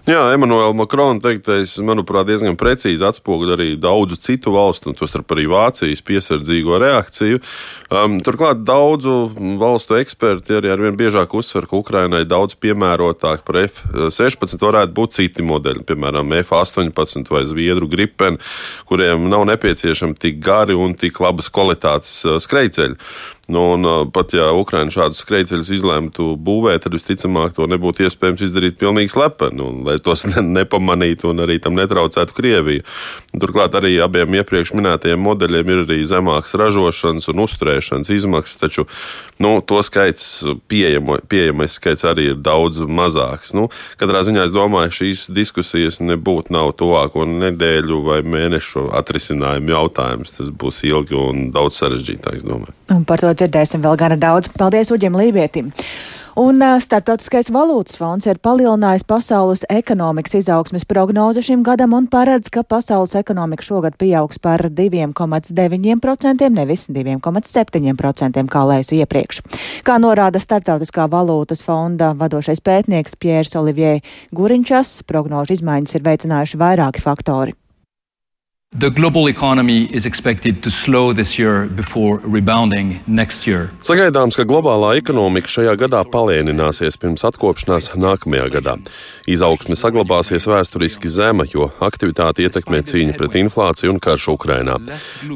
Jā, 0.03 0.33
Emanuela 0.35 0.73
Makrona 0.75 1.21
teiktais, 1.23 1.77
manuprāt, 1.79 2.25
diezgan 2.27 2.57
precīzi 2.59 3.05
atspoguļo 3.07 3.53
arī 3.55 3.67
daudzu 3.79 4.17
citu 4.19 4.51
valstu, 4.51 4.89
un 4.91 4.97
tostarp 4.99 5.29
arī 5.31 5.45
Vācijas 5.47 6.01
piesardzīgo 6.03 6.75
reakciju. 6.83 7.39
Um, 7.87 8.17
turklāt 8.19 8.65
daudzu 8.67 9.13
valstu 9.61 9.95
eksperti 10.01 10.57
arī 10.57 10.73
arvien 10.73 10.97
biežāk 10.99 11.31
uzsver, 11.39 11.69
ka 11.71 11.79
Ukrainai 11.79 12.25
daudz 12.27 12.57
piemērotāk 12.59 13.45
par 13.47 13.61
F-16 13.61 14.59
varētu 14.59 14.91
būt 14.97 15.15
citi 15.21 15.45
modeļi, 15.47 15.85
piemēram, 15.87 16.35
F-18 16.41 17.31
vai 17.31 17.45
Zviedru 17.47 17.87
Gripen, 17.87 18.41
kuriem 18.91 19.31
nav 19.31 19.47
nepieciešami 19.53 20.19
tik 20.19 20.43
gari 20.43 20.75
un 20.75 20.99
tik 20.99 21.23
labas 21.23 21.47
kvalitātes 21.47 22.17
uh, 22.27 22.41
skrejceļi. 22.43 22.99
Nu, 23.47 23.73
un, 23.73 23.83
pat 24.15 24.31
ja 24.31 24.45
Ukraiņa 24.55 24.93
šādus 24.95 25.19
skrejceļus 25.19 25.71
izlemtu 25.75 26.29
būvēt, 26.39 26.85
tad 26.85 26.93
visticamāk 26.95 27.51
to 27.57 27.65
nebūtu 27.67 28.05
iespējams 28.05 28.39
izdarīt 28.45 28.77
pilnīgi 28.79 29.11
slepeni, 29.11 29.59
un, 29.59 29.81
lai 29.83 29.97
tos 29.99 30.23
ne, 30.29 30.39
nepamanītu 30.61 31.27
un 31.33 31.43
arī 31.43 31.57
tam 31.59 31.75
netraucētu 31.75 32.37
Krieviju. 32.37 32.85
Turklāt 33.35 33.75
arī 33.75 33.97
abiem 33.99 34.37
iepriekš 34.39 34.71
minētajiem 34.79 35.19
modeļiem 35.27 35.73
ir 35.73 35.81
arī 35.83 35.97
zemākas 36.07 36.55
ražošanas 36.61 37.27
un 37.33 37.43
uzturēšanas 37.43 38.13
izmaksas, 38.15 38.61
taču 38.61 38.87
nu, 39.43 39.57
to 39.59 39.81
skaits, 39.83 40.45
pieejamo, 40.71 41.19
pieejamais 41.27 41.75
skaits 41.75 42.07
arī 42.07 42.29
ir 42.31 42.39
daudz 42.39 42.79
mazāks. 42.87 43.51
Nu, 43.59 43.67
katrā 43.99 44.23
ziņā 44.23 44.47
es 44.47 44.55
domāju, 44.55 44.95
šīs 45.01 45.25
diskusijas 45.35 45.99
nebūtu 45.99 46.55
nav 46.55 46.71
tuvāko 46.79 47.27
nedēļu 47.27 47.99
vai 48.07 48.21
mēnešu 48.23 48.87
atrisinājumu 49.03 49.75
jautājums. 49.75 50.37
Tas 50.39 50.55
būs 50.63 50.85
ilgi 50.87 51.19
un 51.19 51.49
daudz 51.51 51.83
sarežģītāks, 51.83 52.47
domāju. 52.47 52.77
Par 53.07 53.21
to 53.23 53.31
dzirdēsim 53.33 53.81
vēl 53.83 53.97
gana 53.97 54.17
daudz. 54.19 54.51
Paldies 54.57 54.91
Uģim 54.93 55.17
Lībietim! 55.17 55.71
Un 56.33 56.57
Startautiskais 56.81 57.51
valūtas 57.53 57.93
fonds 57.99 58.25
ir 58.25 58.39
palielinājis 58.41 59.03
pasaules 59.05 59.61
ekonomikas 59.69 60.33
izaugsmes 60.39 60.81
prognozi 60.89 61.43
šim 61.45 61.61
gadam 61.61 61.93
un 61.93 62.07
paredz, 62.09 62.49
ka 62.49 62.63
pasaules 62.65 63.13
ekonomika 63.19 63.61
šogad 63.61 63.93
pieaugs 64.01 64.41
par 64.41 64.65
2,9%, 64.65 66.49
nevis 66.57 66.87
2,7%, 66.89 68.49
kā 68.49 68.65
lēs 68.71 68.89
iepriekš. 68.97 69.45
Kā 69.85 70.01
norāda 70.01 70.41
Startautiskā 70.41 71.05
valūtas 71.05 71.61
fonda 71.61 72.15
vadošais 72.17 72.65
pētnieks 72.65 73.13
Piers 73.21 73.53
Olivier 73.61 74.01
Guriņčas, 74.33 75.03
prognožu 75.05 75.53
izmaiņas 75.59 75.99
ir 75.99 76.07
veicinājuši 76.09 76.57
vairāki 76.65 77.05
faktori. 77.05 77.53
The 78.75 78.89
global 78.89 79.29
economy 79.29 79.83
is 79.93 80.07
expected 80.07 80.63
to 80.63 80.71
slow 80.71 81.13
this 81.13 81.37
year 81.37 81.67
before 81.67 82.19
rebounding 82.23 83.01
next 83.05 83.45
year. 83.45 83.69
Sagaidāms, 83.85 84.33
ka 84.33 84.47
globālā 84.49 84.95
ekonomika 84.97 85.45
šajā 85.45 85.75
gadā 85.77 85.99
palēnināsies 86.09 86.97
pirms 86.97 87.21
atkopšanās 87.29 87.91
nākamajā 87.93 88.47
gadā. 88.55 88.73
Izaugsme 89.29 89.77
saglabāsies 89.77 90.47
vēsturiski 90.49 91.05
zema, 91.05 91.45
jo 91.45 91.67
aktivitāte 91.85 92.41
ietekmē 92.47 92.81
cīņa 92.81 93.13
pret 93.19 93.37
inflāciju 93.43 93.93
un 93.93 93.99
karš 94.01 94.25
Ukrainā. 94.33 94.79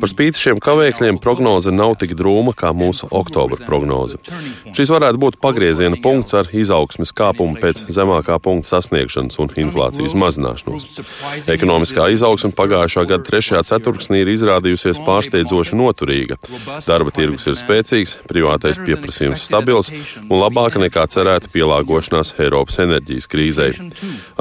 Par 0.01 0.09
spīti 0.09 0.41
šiem 0.41 0.57
kavēkļiem 0.57 1.21
prognoze 1.21 1.69
nav 1.69 1.93
tik 2.01 2.17
drūma 2.17 2.55
kā 2.57 2.73
mūsu 2.73 3.05
oktobra 3.21 3.61
prognoze. 3.69 4.17
Šis 4.73 4.89
varētu 4.95 5.21
būt 5.21 5.37
pagrieziena 5.45 6.01
punkts 6.01 6.33
ar 6.33 6.49
izaugsmes 6.49 7.13
kāpumu 7.13 7.61
pēc 7.61 7.85
zemākā 7.85 8.41
punkta 8.41 8.73
sasniegšanas 8.73 9.37
un 9.45 9.53
inflācijas 9.67 10.17
mazināšanos. 10.17 10.89
Ekonomiskā 11.53 12.09
izaugsme 12.17 12.55
pagājušā 12.57 13.05
gada 13.05 13.26
trešajā 13.27 13.61
ceturksnī 13.67 14.21
ir 14.23 14.31
izrādījusies 14.33 15.01
pārsteidzoši 15.05 15.77
noturīga. 15.77 16.37
Darba 16.87 17.13
tirgus 17.15 17.47
ir 17.49 17.57
spēcīgs, 17.59 18.17
privātais 18.29 18.79
pieprasījums 18.81 19.43
stabils 19.47 19.91
un 20.23 20.35
labāka 20.39 20.81
nekā 20.81 21.05
cerēta 21.11 21.51
pielāgošanās 21.53 22.35
Eiropas 22.39 22.79
enerģijas 22.85 23.29
krīzei. 23.31 23.71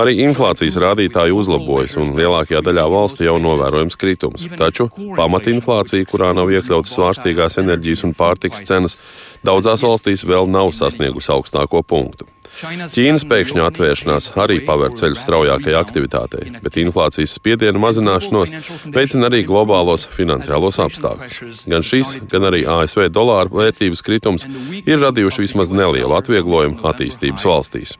Arī 0.01 0.17
inflācijas 0.27 0.79
rādītāji 0.83 1.35
uzlabojas 1.37 1.97
un 2.01 2.15
lielākajā 2.19 2.63
daļā 2.67 2.87
valstu 2.93 3.27
jau 3.27 3.37
novērojams 3.43 3.99
kritums. 4.01 4.47
Taču 4.59 4.89
pamatinflācija, 5.19 6.09
kurā 6.11 6.33
nav 6.37 6.53
iekļautas 6.55 6.95
svārstīgās 6.97 7.61
enerģijas 7.63 8.07
un 8.09 8.17
pārtikas 8.17 8.65
cenas, 8.67 9.01
daudzās 9.47 9.85
valstīs 9.87 10.27
vēl 10.29 10.51
nav 10.51 10.73
sasniegusi 10.77 11.33
augstāko 11.35 11.83
punktu. 11.87 12.29
Ķīnas 12.57 13.25
pēkšņa 13.29 13.65
atvēršanās 13.69 14.31
arī 14.41 14.59
paver 14.65 14.95
ceļu 14.97 15.19
straujākai 15.21 15.75
aktivitātei, 15.77 16.55
bet 16.65 16.79
inflācijas 16.81 17.35
spiediena 17.37 17.81
mazināšanos 17.83 18.55
veicina 18.95 19.29
arī 19.29 19.43
globālos 19.49 20.07
finansiālos 20.17 20.81
apstākļus. 20.87 21.67
Gan 21.69 21.85
šis, 21.85 22.15
gan 22.33 22.49
arī 22.49 22.65
ASV 22.77 23.11
dolāra 23.13 23.53
vērtības 23.53 24.05
kritums 24.07 24.49
ir 24.85 25.03
radījuši 25.03 25.45
vismaz 25.45 25.75
nelielu 25.75 26.17
atvieglojumu 26.17 26.81
attīstības 26.93 27.45
valstīs. 27.51 27.97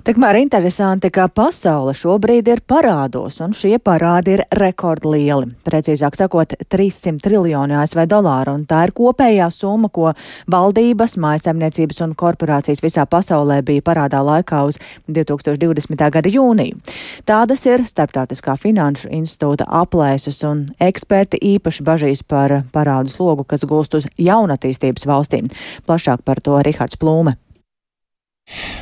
Tikmēr 0.00 0.38
interesanti, 0.40 1.10
ka 1.12 1.26
pasaule 1.28 1.92
šobrīd 1.92 2.46
ir 2.48 2.62
parādos, 2.64 3.34
un 3.44 3.52
šie 3.52 3.74
parādi 3.84 4.32
ir 4.38 4.42
rekordlieli. 4.56 5.50
Precīzāk 5.66 6.14
sakot, 6.16 6.54
300 6.72 7.20
triljoni 7.20 7.76
ASV 7.76 8.06
dolāru, 8.08 8.54
un 8.56 8.62
tā 8.64 8.86
ir 8.86 8.94
kopējā 8.96 9.50
summa, 9.52 9.90
ko 9.92 10.14
valdības, 10.48 11.18
mājasemniecības 11.20 12.00
un 12.06 12.14
korporācijas 12.16 12.80
visā 12.80 13.04
pasaulē 13.04 13.58
bija 13.66 13.84
parādā 13.90 14.22
laikā 14.24 14.62
uz 14.70 14.80
2020. 15.04 16.06
gada 16.16 16.32
jūniju. 16.32 16.80
Tādas 17.28 17.66
ir 17.68 17.84
Starptautiskā 17.84 18.56
finanšu 18.56 19.12
institūta 19.20 19.68
aplēses, 19.82 20.40
un 20.48 20.64
eksperti 20.80 21.42
īpaši 21.52 21.84
bažīs 21.84 22.24
par 22.24 22.62
parādu 22.72 23.12
slogu, 23.12 23.44
kas 23.44 23.68
gulst 23.68 24.00
uz 24.00 24.08
jaunatīstības 24.16 25.04
valstīm. 25.12 25.52
Plašāk 25.84 26.24
par 26.24 26.40
to 26.40 26.56
Rihards 26.64 26.96
Plūme. 26.96 27.36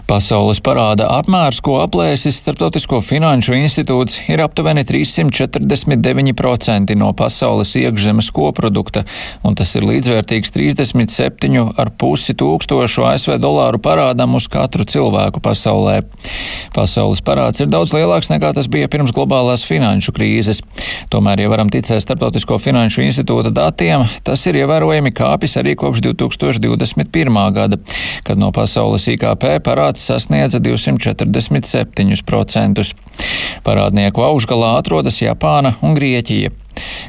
Pasaules 0.09 0.57
parāda 0.65 1.05
apmērs, 1.19 1.59
ko 1.61 1.75
aplēsis 1.83 2.39
Startautisko 2.41 3.03
finanšu 3.05 3.53
institūts, 3.59 4.15
ir 4.33 4.41
aptuveni 4.41 4.81
349% 4.89 6.95
no 6.97 7.11
pasaules 7.17 7.75
iekšzemes 7.77 8.31
koprodukta, 8.33 9.03
un 9.45 9.53
tas 9.59 9.75
ir 9.77 9.85
līdzvērtīgs 9.85 10.55
37,5 10.55 12.37
tūkstošu 12.41 13.05
ASV 13.11 13.37
dolāru 13.43 13.79
parādam 13.85 14.39
uz 14.39 14.47
katru 14.49 14.87
cilvēku 14.89 15.43
pasaulē. 15.45 15.99
Pasaules 16.73 17.21
parāds 17.25 17.61
ir 17.61 17.69
daudz 17.69 17.93
lielāks 17.93 18.33
nekā 18.33 18.55
tas 18.57 18.69
bija 18.73 18.89
pirms 18.89 19.13
globālās 19.13 19.67
finanšu 19.69 20.17
krīzes. 20.17 20.63
Tomēr, 21.13 21.45
ja 21.45 21.53
varam 21.53 21.69
ticēt 21.73 22.01
Startautisko 22.07 22.57
finanšu 22.63 23.05
institūta 23.05 23.53
datiem, 23.53 24.07
tas 24.25 24.41
ir 24.49 24.63
ievērojami 24.63 25.13
kāpis 25.13 25.59
arī 25.61 25.77
kopš 25.79 26.01
2021. 26.09 27.53
gada, 27.53 27.77
kad 28.25 28.41
no 28.41 28.49
pasaules 28.57 29.05
IKP 29.13 29.58
parāds 29.65 30.01
sasniedza 30.09 30.59
247%. 30.63 32.95
Parādnieku 33.67 34.23
augšgalā 34.23 34.71
atrodas 34.79 35.17
Japāna 35.23 35.71
un 35.83 35.95
Grieķija. 35.99 36.51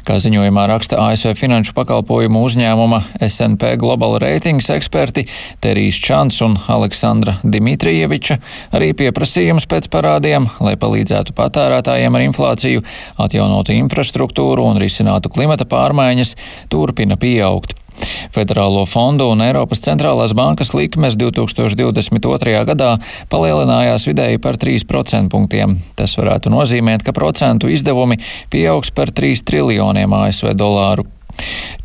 Kā 0.06 0.16
ziņojumā 0.22 0.66
raksta 0.70 0.98
ASV 0.98 1.34
finanšu 1.38 1.74
pakalpojumu 1.76 2.42
uzņēmuma 2.46 3.00
SNP 3.22 3.74
Global 3.80 4.16
Ratings 4.22 4.70
eksperti 4.74 5.26
Terijs 5.62 6.00
Čants 6.02 6.40
un 6.46 6.56
Aleksandra 6.74 7.36
Dimitrijeviča, 7.44 8.40
arī 8.76 8.92
pieprasījums 8.98 9.68
pēc 9.70 9.90
parādiem, 9.92 10.48
lai 10.64 10.76
palīdzētu 10.80 11.36
patērētājiem 11.38 12.18
ar 12.18 12.26
inflāciju, 12.28 12.86
atjaunotu 13.20 13.76
infrastruktūru 13.78 14.70
un 14.72 14.82
risinātu 14.82 15.32
klimata 15.32 15.68
pārmaiņas, 15.70 16.36
turpina 16.72 17.20
pieaugt. 17.20 17.79
Federālo 18.34 18.86
fondu 18.88 19.28
un 19.32 19.44
Eiropas 19.44 19.84
centrālās 19.84 20.34
bankas 20.36 20.74
likmes 20.76 21.18
2022. 21.20 22.56
gadā 22.72 22.90
palielinājās 23.32 24.08
vidēji 24.10 24.42
par 24.42 24.58
3% 24.60 25.30
punktiem. 25.32 25.78
Tas 25.98 26.16
varētu 26.18 26.52
nozīmēt, 26.54 27.04
ka 27.06 27.16
procentu 27.16 27.70
izdevumi 27.70 28.20
pieaugs 28.50 28.92
par 28.94 29.12
3 29.14 29.44
triljoniem 29.46 30.20
ASV 30.24 30.54
dolāru. 30.58 31.08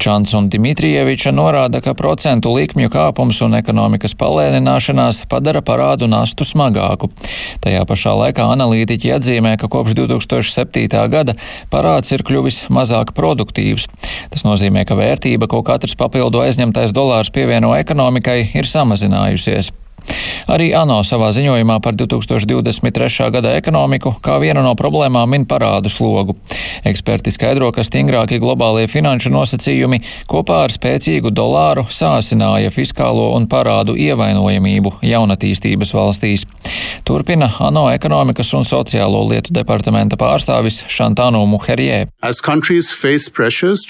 Čants 0.01 0.33
un 0.37 0.49
Dimitrijeviča 0.51 1.31
norāda, 1.35 1.81
ka 1.81 1.95
procentu 1.97 2.51
likmju 2.55 2.91
kāpums 2.93 3.39
un 3.45 3.55
ekonomikas 3.57 4.15
palēnināšanās 4.19 5.23
padara 5.31 5.63
parādu 5.65 6.09
nastu 6.11 6.47
smagāku. 6.47 7.09
Tajā 7.63 7.85
pašā 7.87 8.15
laikā 8.19 8.49
analītiķi 8.55 9.13
atzīmē, 9.15 9.55
ka 9.61 9.69
kopš 9.71 9.95
2007. 10.01 10.89
gada 11.13 11.37
parāds 11.71 12.11
ir 12.15 12.25
kļuvis 12.27 12.65
mazāk 12.73 13.15
produktīvs. 13.17 13.87
Tas 14.33 14.45
nozīmē, 14.47 14.85
ka 14.87 14.99
vērtība, 14.99 15.49
ko 15.51 15.63
katrs 15.65 15.95
papildu 15.99 16.43
aizņemtais 16.43 16.93
dolārs 16.95 17.31
pievieno 17.33 17.73
ekonomikai, 17.79 18.41
ir 18.53 18.69
samazinājusies. 18.69 19.73
Arī 20.51 20.69
ANO 20.77 20.99
savā 21.07 21.31
ziņojumā 21.35 21.79
par 21.81 21.95
2023. 21.97 23.29
gada 23.33 23.55
ekonomiku 23.57 24.13
kā 24.23 24.37
vienu 24.43 24.61
no 24.65 24.75
problēmām 24.77 25.31
min 25.31 25.45
parādu 25.49 25.89
slogu. 25.89 26.35
Eksperti 26.85 27.33
skaidro, 27.33 27.71
ka 27.73 27.83
stingrākie 27.85 28.37
globālie 28.43 28.85
finanšu 28.91 29.31
nosacījumi 29.33 30.01
kopā 30.29 30.61
ar 30.67 30.73
spēcīgu 30.73 31.31
dolāru 31.33 31.87
sāsināja 31.89 32.73
fiskālo 32.73 33.31
un 33.35 33.47
parādu 33.49 33.95
ievainojamību 33.97 34.99
jaunatīstības 35.05 35.93
valstīs. 35.97 36.45
Turpina 37.05 37.49
ANO 37.65 37.87
ekonomikas 37.93 38.53
un 38.57 38.65
sociālo 38.67 39.23
lietu 39.29 39.53
departamenta 39.55 40.17
pārstāvis 40.19 40.83
Šantānu 40.91 41.41
Muherjē. 41.49 42.05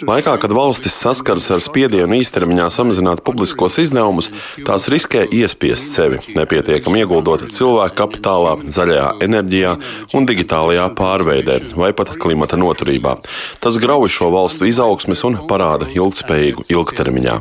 Laikā, 0.07 0.37
kad 0.41 0.55
valstis 0.55 0.95
saskaras 1.03 1.51
ar 1.51 1.63
spiedienu 1.63 2.19
īstermiņā 2.21 2.69
samazināt 2.73 3.23
publiskos 3.27 3.79
izdevumus, 3.83 4.31
tās 4.67 4.87
riskē 4.91 5.25
iespiest 5.35 5.95
sevi 6.05 6.19
nepietiekami 6.37 7.01
ieguldot 7.01 7.45
cilvēku 7.49 7.95
kapitālā, 7.97 8.55
zaļajā 8.75 9.07
enerģijā 9.25 9.71
un 10.17 10.27
digitālajā 10.29 10.85
pārveidē 10.97 11.57
vai 11.77 11.91
pat 11.97 12.11
klimata 12.21 12.59
noturībā. 12.59 13.15
Tas 13.63 13.79
grauj 13.81 14.11
šo 14.13 14.29
valstu 14.33 14.67
izaugsmes 14.69 15.23
un 15.25 15.39
parāda 15.49 15.87
ilgspējīgu 15.95 16.67
ilgtermiņā. 16.69 17.39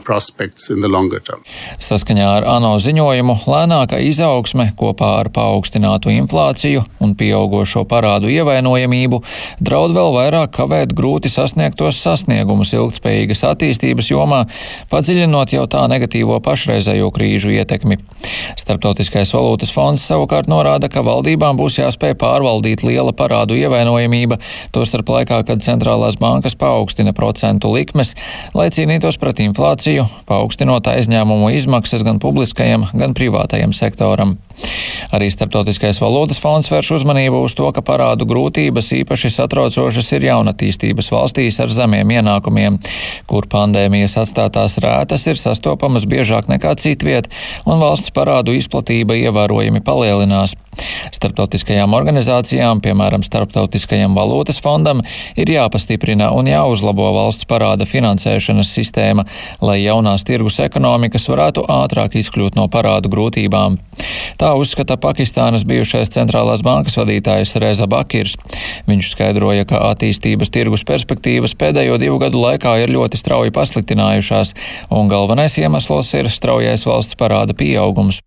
Saskaņā 1.85 2.29
ar 2.39 2.49
ANO 2.55 2.73
ziņojumu 2.81 3.37
lēnāka 3.45 4.01
izaugsme 4.05 4.71
kopā 4.79 5.11
ar 5.21 5.31
paaugstinātu 5.35 6.15
inflāciju 6.15 6.85
un 7.05 7.15
pieaugošo 7.19 7.85
parādu 7.91 8.33
ievainojamību 8.33 9.21
draud 9.61 9.97
vēl 9.97 10.13
vairāk 10.17 10.55
kavēt 10.57 10.95
grūti 10.97 11.33
sasniegtos 11.33 12.01
sasniegumus 12.05 12.73
ilgspējīgas 12.77 13.45
attīstības 13.51 14.11
jomā, 14.15 14.45
padziļinot 14.93 15.57
jau 15.57 15.69
tā 15.71 15.85
negatīvo 15.91 16.41
pašreizējo 16.45 17.11
krīžu 17.15 17.53
ietekmi. 17.59 17.99
Starptautiskais 18.61 19.33
valūtas 19.35 19.73
fonds 19.75 20.05
savukārt 20.05 20.49
norāda, 20.51 20.91
ka 20.93 21.03
valdībām 21.07 21.59
būs 21.59 21.81
jāspēj 21.81 22.17
pārvaldīt 22.21 22.85
liela 22.87 23.15
parādu 23.17 23.57
ievainojamība, 23.59 24.39
tostarp 24.75 25.11
laikā, 25.15 25.43
kad 25.49 25.65
centrālās 25.65 26.19
bankas 26.21 26.57
paaugstina 26.59 27.15
procentu 27.17 27.73
likmes, 27.75 28.15
lai 28.55 28.71
cīnītos 28.75 29.19
pret 29.23 29.43
inflāciju, 29.45 30.07
paaugstinot 30.31 30.91
aizņēmumu 30.95 31.55
izmaksas 31.59 32.05
gan 32.07 32.21
publiskajam, 32.23 32.89
gan 32.95 33.17
privātajam 33.17 33.75
sektoram. 33.75 34.37
Arī 35.15 35.29
Startautiskais 35.33 35.99
valūtas 36.03 36.39
fonds 36.43 36.69
vērš 36.71 36.93
uzmanību 36.99 37.41
uz 37.47 37.55
to, 37.59 37.67
ka 37.75 37.83
parādu 37.85 38.27
grūtības 38.29 38.93
īpaši 39.01 39.31
satraucošas 39.35 40.13
ir 40.17 40.29
jaunatīstības 40.29 41.11
valstīs 41.11 41.59
ar 41.63 41.73
zemiem 41.75 42.13
ienākumiem, 42.17 42.79
kur 43.31 43.49
pandēmijas 43.51 44.17
atstātās 44.23 44.79
rētas 44.83 45.27
ir 45.31 45.41
sastopamas 45.41 46.07
biežāk 46.11 46.47
nekā 46.51 46.77
citviet, 46.79 47.31
un 47.67 47.83
valsts 47.83 48.15
parādu 48.15 48.44
izplatība 48.53 49.17
ievērojami 49.17 49.81
palielinās. 49.81 50.53
Starptautiskajām 51.15 51.95
organizācijām, 51.95 52.81
piemēram, 52.85 53.23
Starptautiskajam 53.23 54.17
valūtas 54.19 54.61
fondam, 54.63 55.03
ir 55.39 55.51
jāpastiprina 55.55 56.33
un 56.35 56.51
jāuzlabo 56.51 57.13
valsts 57.15 57.47
parāda 57.49 57.87
finansēšanas 57.89 58.73
sistēma, 58.75 59.25
lai 59.63 59.81
jaunās 59.85 60.27
tirgus 60.27 60.59
ekonomikas 60.65 61.29
varētu 61.31 61.67
ātrāk 61.71 62.19
izkļūt 62.21 62.59
no 62.59 62.67
parādu 62.69 63.13
grūtībām. 63.13 63.79
Tā 64.41 64.51
uzskata 64.59 64.99
Pakistānas 65.01 65.65
bijušais 65.69 66.11
centrālās 66.15 66.65
bankas 66.67 66.99
vadītājs 66.99 67.55
Reza 67.63 67.87
Bakirs. 67.91 68.37
Viņš 68.89 69.13
skaidroja, 69.15 69.69
ka 69.71 69.85
attīstības 69.93 70.51
tirgus 70.55 70.85
perspektīvas 70.89 71.55
pēdējo 71.59 72.01
divu 72.03 72.19
gadu 72.23 72.43
laikā 72.43 72.77
ir 72.83 72.95
ļoti 72.95 73.21
strauji 73.21 73.55
pasliktinājušās, 73.55 74.55
un 74.91 75.11
galvenais 75.13 75.59
iemesls 75.61 76.15
ir 76.19 76.31
straujais 76.33 76.87
valsts 76.89 77.19
parāda 77.21 77.55
pieaugums. 77.57 78.21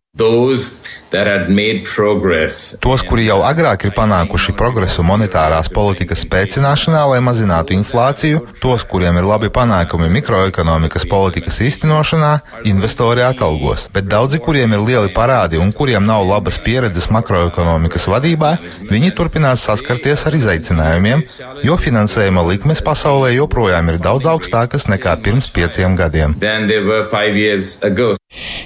Tos, 2.84 3.04
kuri 3.08 3.28
jau 3.28 3.38
agrāk 3.48 3.86
ir 3.88 3.94
panākuši 3.96 4.56
progresu 4.58 5.06
monetārās 5.08 5.70
politikas 5.72 6.24
spēcināšanā, 6.26 7.04
lai 7.12 7.20
mazinātu 7.24 7.76
inflāciju, 7.78 8.42
tos, 8.60 8.84
kuriem 8.90 9.20
ir 9.20 9.28
labi 9.28 9.52
panākumi 9.54 10.10
mikroekonomikas 10.18 11.08
politikas 11.08 11.62
īstenošanā, 11.64 12.34
investori 12.68 13.24
atalgos, 13.24 13.88
bet 13.94 14.10
daudzi, 14.12 14.42
kuriem 14.44 14.76
ir 14.76 14.84
lieli 14.84 15.14
parādi 15.16 15.62
un 15.62 15.72
kuriem 15.76 16.04
nav 16.08 16.26
labas 16.28 16.60
pieredzes 16.66 17.08
makroekonomikas 17.14 18.10
vadībā, 18.12 18.56
viņi 18.92 19.14
turpinās 19.16 19.64
saskarties 19.70 20.28
ar 20.28 20.36
izaicinājumiem, 20.42 21.24
jo 21.64 21.80
finansējuma 21.80 22.44
likmes 22.52 22.84
pasaulē 22.84 23.32
joprojām 23.38 23.94
ir 23.94 24.02
daudz 24.04 24.28
augstākas 24.34 24.90
nekā 24.92 25.16
pirms 25.24 25.48
pieciem 25.56 25.96
gadiem. 25.96 26.36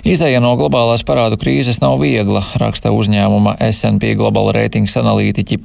Izeja 0.02 0.40
no 0.42 0.56
globālās 0.58 1.04
parādu 1.06 1.38
krīzes 1.42 1.82
nav 1.82 1.98
viegla, 2.02 2.44
raksta 2.62 2.94
uzņēmuma 2.94 3.56
S&P 3.68 4.14
Global 4.20 4.52
Ratings 4.56 4.96
analītiķi. 5.02 5.58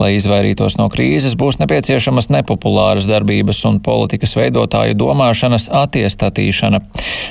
Lai 0.00 0.14
izvairītos 0.16 0.78
no 0.80 0.88
krīzes, 0.92 1.36
būs 1.38 1.60
nepieciešamas 1.60 2.30
nepopulāras 2.32 3.08
darbības 3.10 3.62
un 3.68 3.80
politikas 3.84 4.34
veidotāju 4.38 4.96
domāšanas 4.98 5.68
attiestatīšana. 5.84 6.82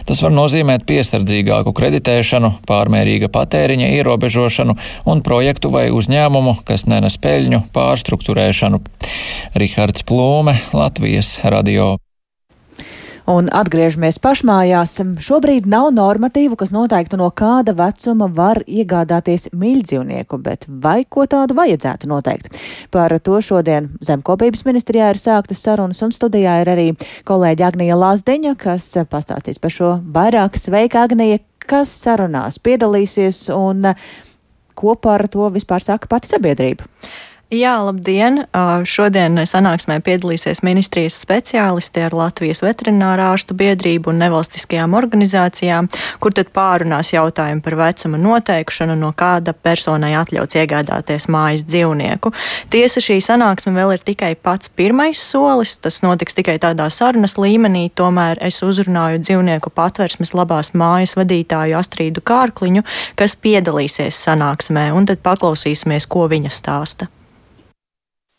Tas 0.08 0.24
var 0.24 0.36
nozīmēt 0.36 0.88
piesardzīgāku 0.90 1.74
kreditēšanu, 1.78 2.54
pārmērīga 2.70 3.32
patēriņa 3.34 3.92
ierobežošanu 4.00 4.78
un 5.10 5.24
projektu 5.26 5.74
vai 5.74 5.88
uzņēmumu, 5.96 6.60
kas 6.68 6.88
nenes 6.88 7.20
peļņu, 7.24 7.66
pārstruktūrēšanu. 7.76 8.84
Rihards 9.58 10.08
Plūme, 10.08 10.60
Latvijas 10.78 11.40
radio. 11.44 11.96
Un 13.28 13.50
atgriežamies 13.52 14.22
pašmājās. 14.24 14.94
Šobrīd 15.20 15.66
nav 15.68 15.90
normatīvu, 15.92 16.56
kas 16.60 16.72
noteiktu, 16.72 17.18
no 17.20 17.28
kāda 17.36 17.74
vecuma 17.76 18.30
var 18.32 18.62
iegādāties 18.64 19.50
mīļdzīvnieku, 19.52 20.40
bet 20.46 20.64
vai 20.70 21.02
ko 21.04 21.26
tādu 21.28 21.58
vajadzētu 21.58 22.08
noteikt? 22.08 22.56
Par 22.94 23.12
to 23.20 23.42
šodien 23.44 23.90
Zemkopības 24.00 24.64
ministrijā 24.64 25.10
ir 25.12 25.20
sāktas 25.20 25.60
sarunas, 25.60 26.00
un 26.08 26.16
studijā 26.16 26.62
ir 26.64 26.72
arī 26.72 26.88
kolēģi 27.28 27.68
Agnija 27.68 28.00
Lazdeņa, 28.00 28.56
kas 28.64 28.88
pastāstīs 29.12 29.60
par 29.60 29.76
šo 29.76 29.98
vairāk. 30.08 30.56
Sveika, 30.56 31.04
Agnija! 31.04 31.44
Kas 31.68 31.92
sarunās 31.92 32.62
piedalīsies 32.64 33.50
un 33.52 33.90
ko 34.78 34.94
par 34.96 35.26
to 35.28 35.50
vispār 35.52 35.84
saka 35.84 36.08
pati 36.08 36.32
sabiedrība? 36.32 36.88
Jā, 37.48 37.78
labdien! 37.80 38.42
Šodien 38.84 39.40
sanāksmē 39.48 40.02
piedalīsies 40.04 40.60
ministrijas 40.68 41.16
speciālisti 41.16 42.02
ar 42.04 42.12
Latvijas 42.12 42.60
veterinārā 42.60 43.30
ārstu 43.32 43.56
biedrību 43.56 44.12
un 44.12 44.20
nevalstiskajām 44.20 44.92
organizācijām, 45.00 45.88
kur 46.20 46.36
tad 46.36 46.52
pārunās 46.52 47.14
jautājumu 47.14 47.64
par 47.64 47.78
vecuma 47.80 48.20
noteikšanu, 48.20 49.00
no 49.00 49.14
kāda 49.16 49.56
personai 49.56 50.12
atļauts 50.20 50.60
iegādāties 50.60 51.30
mājas 51.32 51.64
dzīvnieku. 51.72 52.36
Tiesa 52.68 53.00
šī 53.08 53.22
sanāksme 53.24 53.72
vēl 53.80 53.96
ir 53.96 54.04
tikai 54.12 54.36
pats 54.36 54.68
pirmais 54.68 55.16
solis, 55.16 55.78
tas 55.80 56.04
notiks 56.04 56.36
tikai 56.36 56.60
tādā 56.60 56.92
sarunas 56.92 57.40
līmenī, 57.40 57.88
tomēr 57.96 58.44
es 58.44 58.60
uzrunāju 58.60 59.24
dzīvnieku 59.24 59.72
patversmes 59.72 60.36
labās 60.36 60.76
mājas 60.76 61.16
vadītāju 61.16 61.80
Astrīdu 61.80 62.28
Kārkliņu, 62.28 62.84
kas 63.16 63.40
piedalīsies 63.40 64.20
sanāksmē, 64.28 64.90
un 64.92 65.08
tad 65.08 65.24
paklausīsimies, 65.24 66.12
ko 66.12 66.28
viņa 66.28 66.52
stāsta. 66.52 67.08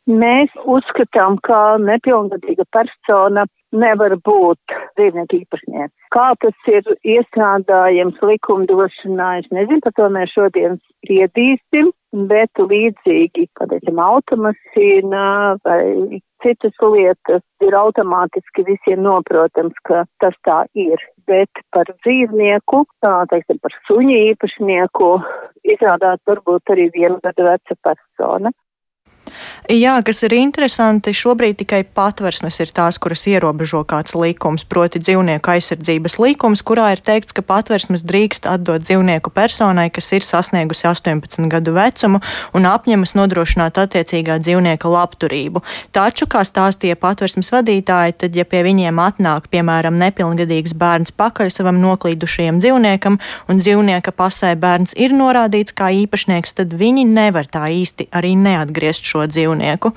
Mēs 0.08 0.52
uzskatām, 0.64 1.36
ka 1.44 1.76
nepilngadīga 1.84 2.64
persona 2.72 3.42
nevar 3.76 4.14
būt 4.24 4.76
dzīvnieku 4.96 5.42
īpašnieks. 5.42 5.92
Kā 6.14 6.30
tas 6.40 6.70
ir 6.72 6.86
iestrādājams 7.04 8.22
likumdošanā, 8.24 9.28
es 9.42 9.50
nezinu, 9.52 9.82
par 9.84 9.92
to 9.98 10.06
mēs 10.14 10.32
šodien 10.32 10.78
spriedīsim, 10.80 11.90
bet 12.30 12.62
līdzīgi, 12.62 13.50
kad 13.60 13.74
esam 13.76 14.00
automašīnā 14.00 15.26
vai 15.68 16.22
citas 16.40 16.80
lietas, 16.80 17.42
ir 17.60 17.76
automātiski 17.76 18.64
visiem 18.64 19.02
noprotams, 19.04 19.76
ka 19.84 20.06
tas 20.22 20.38
tā 20.48 20.62
ir. 20.72 21.02
Bet 21.28 21.60
par 21.74 21.90
dzīvnieku, 22.06 22.86
tā 23.04 23.12
teiksim, 23.28 23.60
par 23.60 23.76
suņu 23.90 24.16
īpašnieku, 24.30 25.10
izrādās 25.74 26.22
varbūt 26.30 26.72
arī 26.72 26.88
viena 26.96 27.20
gada 27.20 27.50
veca 27.52 27.78
persona. 27.84 28.54
Jā, 29.68 29.98
kas 30.00 30.22
ir 30.24 30.32
interesanti, 30.32 31.12
šobrīd 31.12 31.58
tikai 31.60 31.82
patversmes 31.84 32.56
ir 32.62 32.70
tās, 32.72 32.96
kuras 32.96 33.26
ierobežo 33.28 33.82
kāds 33.88 34.14
likums, 34.16 34.64
proti 34.64 35.00
dzīvnieku 35.02 35.52
aizsardzības 35.54 36.16
likums, 36.22 36.62
kurā 36.64 36.86
ir 36.94 37.02
teikts, 37.04 37.34
ka 37.36 37.44
patversmes 37.44 38.04
drīkst 38.08 38.48
atdot 38.48 38.86
dzīvnieku 38.86 39.28
personai, 39.34 39.90
kas 39.92 40.08
ir 40.16 40.24
sasniegusi 40.24 40.88
18 40.88 41.50
gadu 41.52 41.74
vecumu 41.76 42.22
un 42.56 42.68
apņemas 42.70 43.12
nodrošināt 43.18 43.76
attiecīgā 43.82 44.38
dzīvnieka 44.40 44.88
labturību. 44.88 45.62
Taču, 45.92 46.24
kā 46.32 46.42
stāstīja 46.48 46.96
patversmes 46.96 47.52
vadītāji, 47.52 48.16
tad, 48.24 48.40
ja 48.40 48.48
pie 48.48 48.64
viņiem 48.64 49.04
atnāk, 49.04 49.50
piemēram, 49.52 50.00
nepilngadīgs 50.00 50.72
bērns 50.80 51.12
pakaļ 51.12 51.52
savam 51.52 51.82
noklīdušajam 51.84 52.62
dzīvniekam 52.64 53.20
un 53.48 53.62
dzīvnieka 53.62 54.16
pasē 54.16 54.54
bērns 54.56 54.96
ir 54.96 55.12
norādīts 55.12 55.76
kā 55.76 55.92
īpašnieks, 56.04 56.56
tad 56.58 56.72
viņi 56.72 57.04
nevar 57.12 57.52
tā 57.52 57.68
īsti 57.68 58.08
arī 58.16 58.32
neatgriezt 58.40 59.04
šo 59.04 59.27
dzīvnieku. 59.30 59.92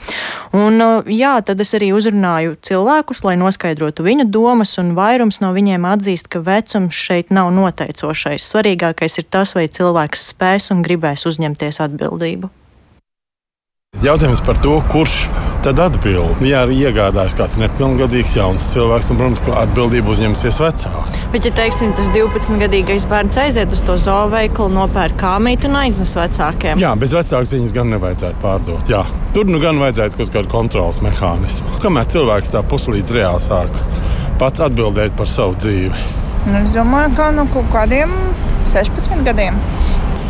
Un, 0.57 0.79
uh, 0.83 1.09
jā, 1.09 1.33
tad 1.45 1.63
es 1.63 1.73
arī 1.77 1.91
uzrunāju 1.97 2.57
cilvēkus, 2.61 3.23
lai 3.27 3.35
noskaidrotu 3.41 4.05
viņu 4.05 4.29
domas, 4.31 4.77
un 4.81 4.93
vairums 4.97 5.41
no 5.43 5.51
viņiem 5.55 5.87
atzīst, 5.89 6.29
ka 6.31 6.43
vecums 6.45 6.95
šeit 6.95 7.33
nav 7.33 7.51
noteicošais. 7.57 8.45
Svarīgākais 8.53 9.21
ir 9.21 9.29
tas, 9.31 9.55
vai 9.57 9.67
cilvēks 9.71 10.31
spēs 10.33 10.71
un 10.75 10.85
gribēs 10.85 11.27
uzņemties 11.29 11.81
atbildību. 11.87 12.51
Jautājums 13.99 14.39
par 14.41 14.55
to, 14.63 14.77
kurš 14.89 15.27
tad 15.61 15.77
atbild. 15.83 16.39
Ja 16.47 16.63
arī 16.63 16.77
iegādājas 16.87 17.35
kāds 17.37 17.57
nepilngadīgs 17.59 18.31
jauns 18.33 18.63
cilvēks, 18.71 19.09
tad, 19.11 19.17
protams, 19.19 19.43
ka 19.45 19.57
atbildību 19.61 20.13
uzņemsies 20.15 20.57
vecāki. 20.63 21.19
Bet, 21.33 21.45
ja 21.45 21.51
teiksim, 21.59 21.91
tas 21.97 22.07
12-gadīgais 22.15 23.05
bērns 23.11 23.37
aiziet 23.43 23.75
uz 23.75 23.83
to 23.85 23.97
zooveikalu, 24.01 24.71
nopērk 24.79 25.19
kāmīti 25.21 25.67
un 25.69 25.75
aiznes 25.83 26.15
vecākiem. 26.17 26.81
Jā, 26.81 26.95
bez 27.03 27.13
vecāku 27.13 27.51
ziņas 27.51 27.75
gan 27.75 27.91
nevajadzētu 27.93 28.41
pārdot. 28.41 28.89
Jā. 28.89 29.03
Tur 29.35 29.51
nu 29.51 29.61
gan 29.61 29.83
vajadzētu 29.83 30.23
kaut 30.23 30.33
kādu 30.33 30.53
kontrolas 30.55 31.03
mehānismu. 31.05 31.77
Kamēr 31.83 32.09
cilvēks 32.15 32.55
tā 32.55 32.63
puslīdz 32.71 33.13
reāli 33.19 33.43
sāk 33.43 33.83
pats 34.41 34.65
atbildēt 34.65 35.13
par 35.19 35.29
savu 35.29 35.59
dzīvi. 35.61 36.07
Nu, 36.47 36.63
es 36.63 36.71
domāju, 36.73 37.13
ka 37.19 37.29
no 37.35 37.45
kaut 37.53 37.69
kādiem 37.75 38.15
16 38.71 39.27
gadiem. 39.27 39.61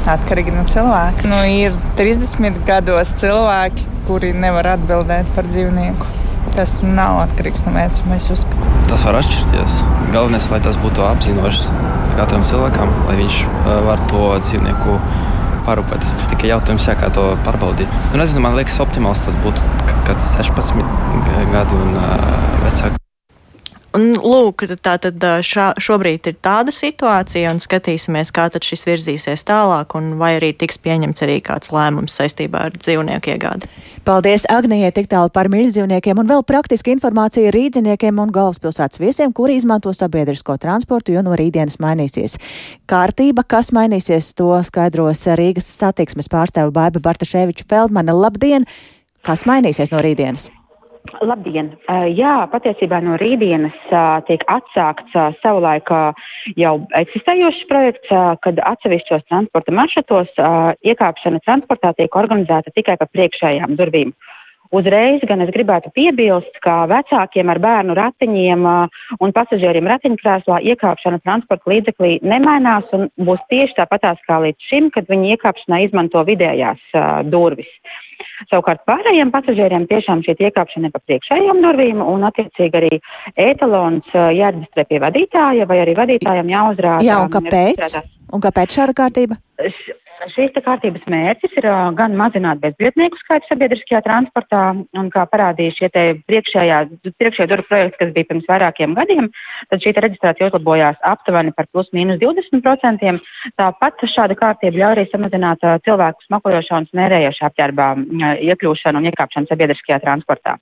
Atkarīgi 0.09 0.53
no 0.55 0.63
cilvēka. 0.69 1.27
Nu, 1.29 1.43
ir 1.45 1.75
30 1.99 2.63
gados 2.65 3.13
cilvēki, 3.21 3.85
kuri 4.07 4.31
nevar 4.33 4.73
atbildēt 4.75 5.29
par 5.35 5.49
dzīvnieku. 5.49 6.09
Tas 6.55 6.73
nav 6.81 7.19
atkarīgs 7.27 7.61
no 7.67 7.75
vecuma, 7.75 8.15
mēs 8.15 8.31
uzskatām. 8.33 8.79
Tas 8.89 9.03
var 9.07 9.19
atšķirties. 9.21 9.75
Galvenais, 10.11 10.47
lai 10.51 10.59
tas 10.65 10.79
būtu 10.81 11.05
apzinošs 11.05 11.69
katram 12.17 12.43
cilvēkam, 12.45 12.91
lai 13.07 13.19
viņš 13.21 13.37
uh, 13.45 13.69
var 13.85 14.01
to 14.11 14.23
dzīvnieku 14.41 14.97
parūpēties. 15.67 16.15
Tikai 16.33 16.49
jautājums, 16.51 16.87
jā, 16.89 16.97
kā 16.99 17.11
to 17.13 17.29
pārbaudīt. 17.45 17.91
Nu, 18.11 18.23
nezinu, 18.23 18.43
man 18.43 18.57
liekas, 18.57 18.81
optimāls 18.83 19.21
būtu 19.45 19.69
kāds 20.09 20.33
16 20.41 20.81
gadi 21.53 21.77
un 21.77 22.01
uh, 22.01 22.17
vecāki. 22.65 22.97
Un, 23.91 24.13
lūk, 24.15 24.63
tā 24.79 24.93
tad 25.03 25.23
šā, 25.43 25.73
šobrīd 25.75 26.29
ir 26.31 26.35
tāda 26.39 26.71
situācija, 26.71 27.49
un 27.51 27.57
skatīsimies, 27.59 28.29
kā 28.31 28.45
tad 28.53 28.63
šis 28.63 28.85
virzīsies 28.87 29.43
tālāk, 29.49 29.97
un 29.99 30.13
vai 30.21 30.37
arī 30.37 30.53
tiks 30.55 30.79
pieņemts 30.79 31.25
arī 31.25 31.41
kāds 31.43 31.73
lēmums 31.75 32.15
saistībā 32.15 32.69
ar 32.69 32.77
dzīvnieku 32.77 33.33
iegādi. 33.33 33.67
Paldies 34.07 34.47
Agnijai 34.47 34.93
tik 34.95 35.09
tālu 35.11 35.27
par 35.35 35.51
mīļdzīvniekiem, 35.51 36.21
un 36.23 36.31
vēl 36.31 36.45
praktiska 36.47 36.93
informācija 36.95 37.51
rīdziniekiem 37.51 38.23
un 38.23 38.31
galvaspilsētas 38.31 39.01
viesiem, 39.03 39.35
kuri 39.35 39.59
izmanto 39.59 39.91
sabiedrisko 39.91 40.55
transportu, 40.61 41.11
jo 41.17 41.25
no 41.27 41.35
rītdienas 41.35 41.75
mainīsies. 41.83 42.37
Kārtība, 42.87 43.43
kas 43.43 43.73
mainīsies, 43.75 44.31
to 44.39 44.53
skaidros 44.71 45.27
Rīgas 45.35 45.67
satiksmes 45.67 46.31
pārstāvu 46.31 46.71
Baiba 46.79 47.03
Bartaševiča 47.03 47.67
Feldmane. 47.67 48.15
Labdien! 48.15 48.69
Kas 49.21 49.43
mainīsies 49.45 49.91
no 49.91 49.99
rītdienas? 50.01 50.47
Labdien! 51.21 51.71
Jā, 52.15 52.33
patiesībā 52.51 53.01
no 53.03 53.17
rītdienas 53.19 53.77
tiek 54.27 54.43
atsākts 54.49 55.15
savulaik 55.41 55.89
jau 56.59 56.73
eksistējošs 56.97 57.63
projekts, 57.69 58.11
kad 58.45 58.61
atsevišķos 58.73 59.25
transporta 59.29 59.73
maršrutos 59.75 60.29
iekāpšana 60.87 61.41
transportā 61.45 61.93
tiek 61.97 62.15
organizēta 62.17 62.73
tikai 62.75 62.99
pa 63.01 63.09
priekšējām 63.09 63.75
durvīm. 63.79 64.13
Uzreiz 64.71 65.19
gan 65.27 65.43
es 65.43 65.49
gribētu 65.51 65.89
piebilst, 65.91 66.53
ka 66.63 66.85
vecākiem 66.87 67.49
ar 67.51 67.59
bērnu 67.59 67.95
ratiņiem 67.97 68.67
un 69.19 69.33
pasažieriem 69.35 69.89
ratiņkrēslā 69.91 70.61
iekāpšana 70.71 71.19
transporta 71.25 71.73
līdzeklī 71.73 72.13
nemainās 72.23 72.87
un 72.95 73.09
būs 73.19 73.43
tieši 73.51 73.75
tāpatās 73.81 74.21
kā 74.29 74.39
līdz 74.45 74.69
šim, 74.69 74.87
kad 74.95 75.11
viņi 75.11 75.35
iekāpšanā 75.35 75.81
izmanto 75.89 76.23
vidējās 76.29 76.79
uh, 76.95 77.19
durvis. 77.27 77.67
Savukārt 78.51 78.83
pārējiem 78.89 79.31
pasažieriem 79.33 79.87
tiešām 79.91 80.23
šī 80.25 80.35
iekāpšana 80.49 80.91
pa 80.93 81.01
priekšējām 81.05 81.61
durvīm 81.65 82.01
un 82.05 82.25
attiecīgi 82.29 82.81
arī 82.81 82.91
etalons 83.39 84.09
jāreģistrē 84.15 84.87
pie 84.89 85.01
vadītāja 85.03 85.69
vai 85.69 85.81
arī 85.83 85.95
vadītājam 85.99 86.51
jāuzrāda. 86.51 87.05
Jā, 87.05 87.21
un 87.25 87.31
kāpēc? 87.33 87.99
Un 88.31 88.43
kāpēc 88.43 88.77
šāda 88.77 88.95
kārtība? 88.95 89.39
Šīs 90.29 90.53
kārtības 90.53 91.05
mērķis 91.09 91.55
ir 91.57 91.65
gan 91.97 92.13
mazināt 92.17 92.59
bezbiednieku 92.61 93.17
skaitu 93.23 93.47
sabiedriskajā 93.49 94.03
transportā, 94.05 94.61
un 94.93 95.09
kā 95.13 95.23
parādīja 95.31 95.73
šie 95.79 95.89
priekšējā 96.29 96.81
durvju 97.17 97.65
projekti, 97.67 97.97
kas 97.97 98.13
bija 98.13 98.29
pirms 98.29 98.49
vairākiem 98.51 98.93
gadiem, 98.97 99.31
tad 99.71 99.81
šī 99.81 99.95
reģistrācija 99.97 100.51
uzlabojās 100.51 101.01
aptuveni 101.13 101.55
par 101.57 101.69
plus 101.73 101.89
mīnus 101.97 102.21
20%. 102.21 103.21
Tāpat 103.57 104.05
šāda 104.13 104.37
kārtība 104.37 104.83
ļauj 104.83 104.97
arī 104.97 105.07
samazināt 105.09 105.65
cilvēku 105.87 106.27
smakojošā 106.29 106.83
un 106.83 106.91
smērējošā 106.91 107.49
apģērbā 107.49 107.93
iekļūšanu 108.51 109.01
un 109.01 109.09
iekāpšanu 109.09 109.49
sabiedriskajā 109.49 110.03
transportā. 110.05 110.59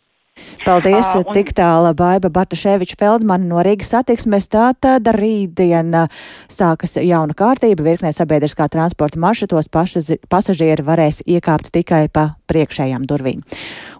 Paldies, 0.65 1.07
uh, 1.15 1.23
un... 1.23 1.33
tik 1.33 1.53
tāla 1.57 1.93
Baiba 1.97 2.29
Bartaševiča 2.33 2.97
Feldmana 2.99 3.47
no 3.47 3.61
Rīgas 3.65 3.93
satiksmes. 3.93 4.49
Tātad 4.51 5.07
rītdien 5.15 5.95
sākas 6.51 6.97
jauna 7.01 7.35
kārtība. 7.37 7.85
Virknē 7.87 8.11
sabiedriskā 8.15 8.67
transporta 8.71 9.21
maršrutos 9.21 9.69
pasažieri 10.29 10.85
varēs 10.85 11.23
iekāpt 11.25 11.71
tikai 11.75 12.07
pa 12.13 12.33
priekšējām 12.51 13.05
durvīm. 13.09 13.43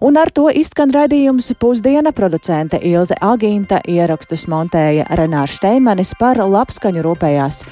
Un 0.04 0.18
ar 0.20 0.32
to 0.34 0.48
izskan 0.52 0.92
raidījums 0.94 1.52
pusdiena 1.60 2.12
producente 2.16 2.80
Ilze 2.82 3.18
Agīnta 3.20 3.80
ierakstus 3.88 4.46
montēja 4.50 5.08
Renārs 5.18 5.58
Šteimanis 5.58 6.14
par 6.20 6.40
labskaņu 6.42 7.04
rūpējās 7.06 7.64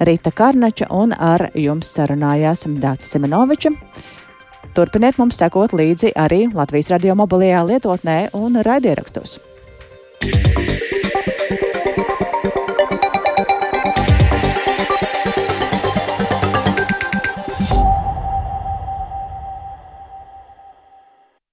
Rita 0.00 0.30
Karnača 0.30 0.90
un 0.92 1.14
ar 1.16 1.48
jums 1.56 1.88
sarunājās 1.96 2.66
Dācis 2.80 3.16
Semenoviča. 3.16 3.72
Turpiniet 4.76 5.16
mums 5.16 5.38
sekot 5.40 5.72
līdzi 5.72 6.10
arī 6.20 6.42
Latvijas 6.52 6.90
radio 6.92 7.16
mobilajā 7.16 7.62
lietotnē 7.64 8.18
un 8.36 8.60
raidierakstos. 8.60 9.38
Yeah. 10.20 10.75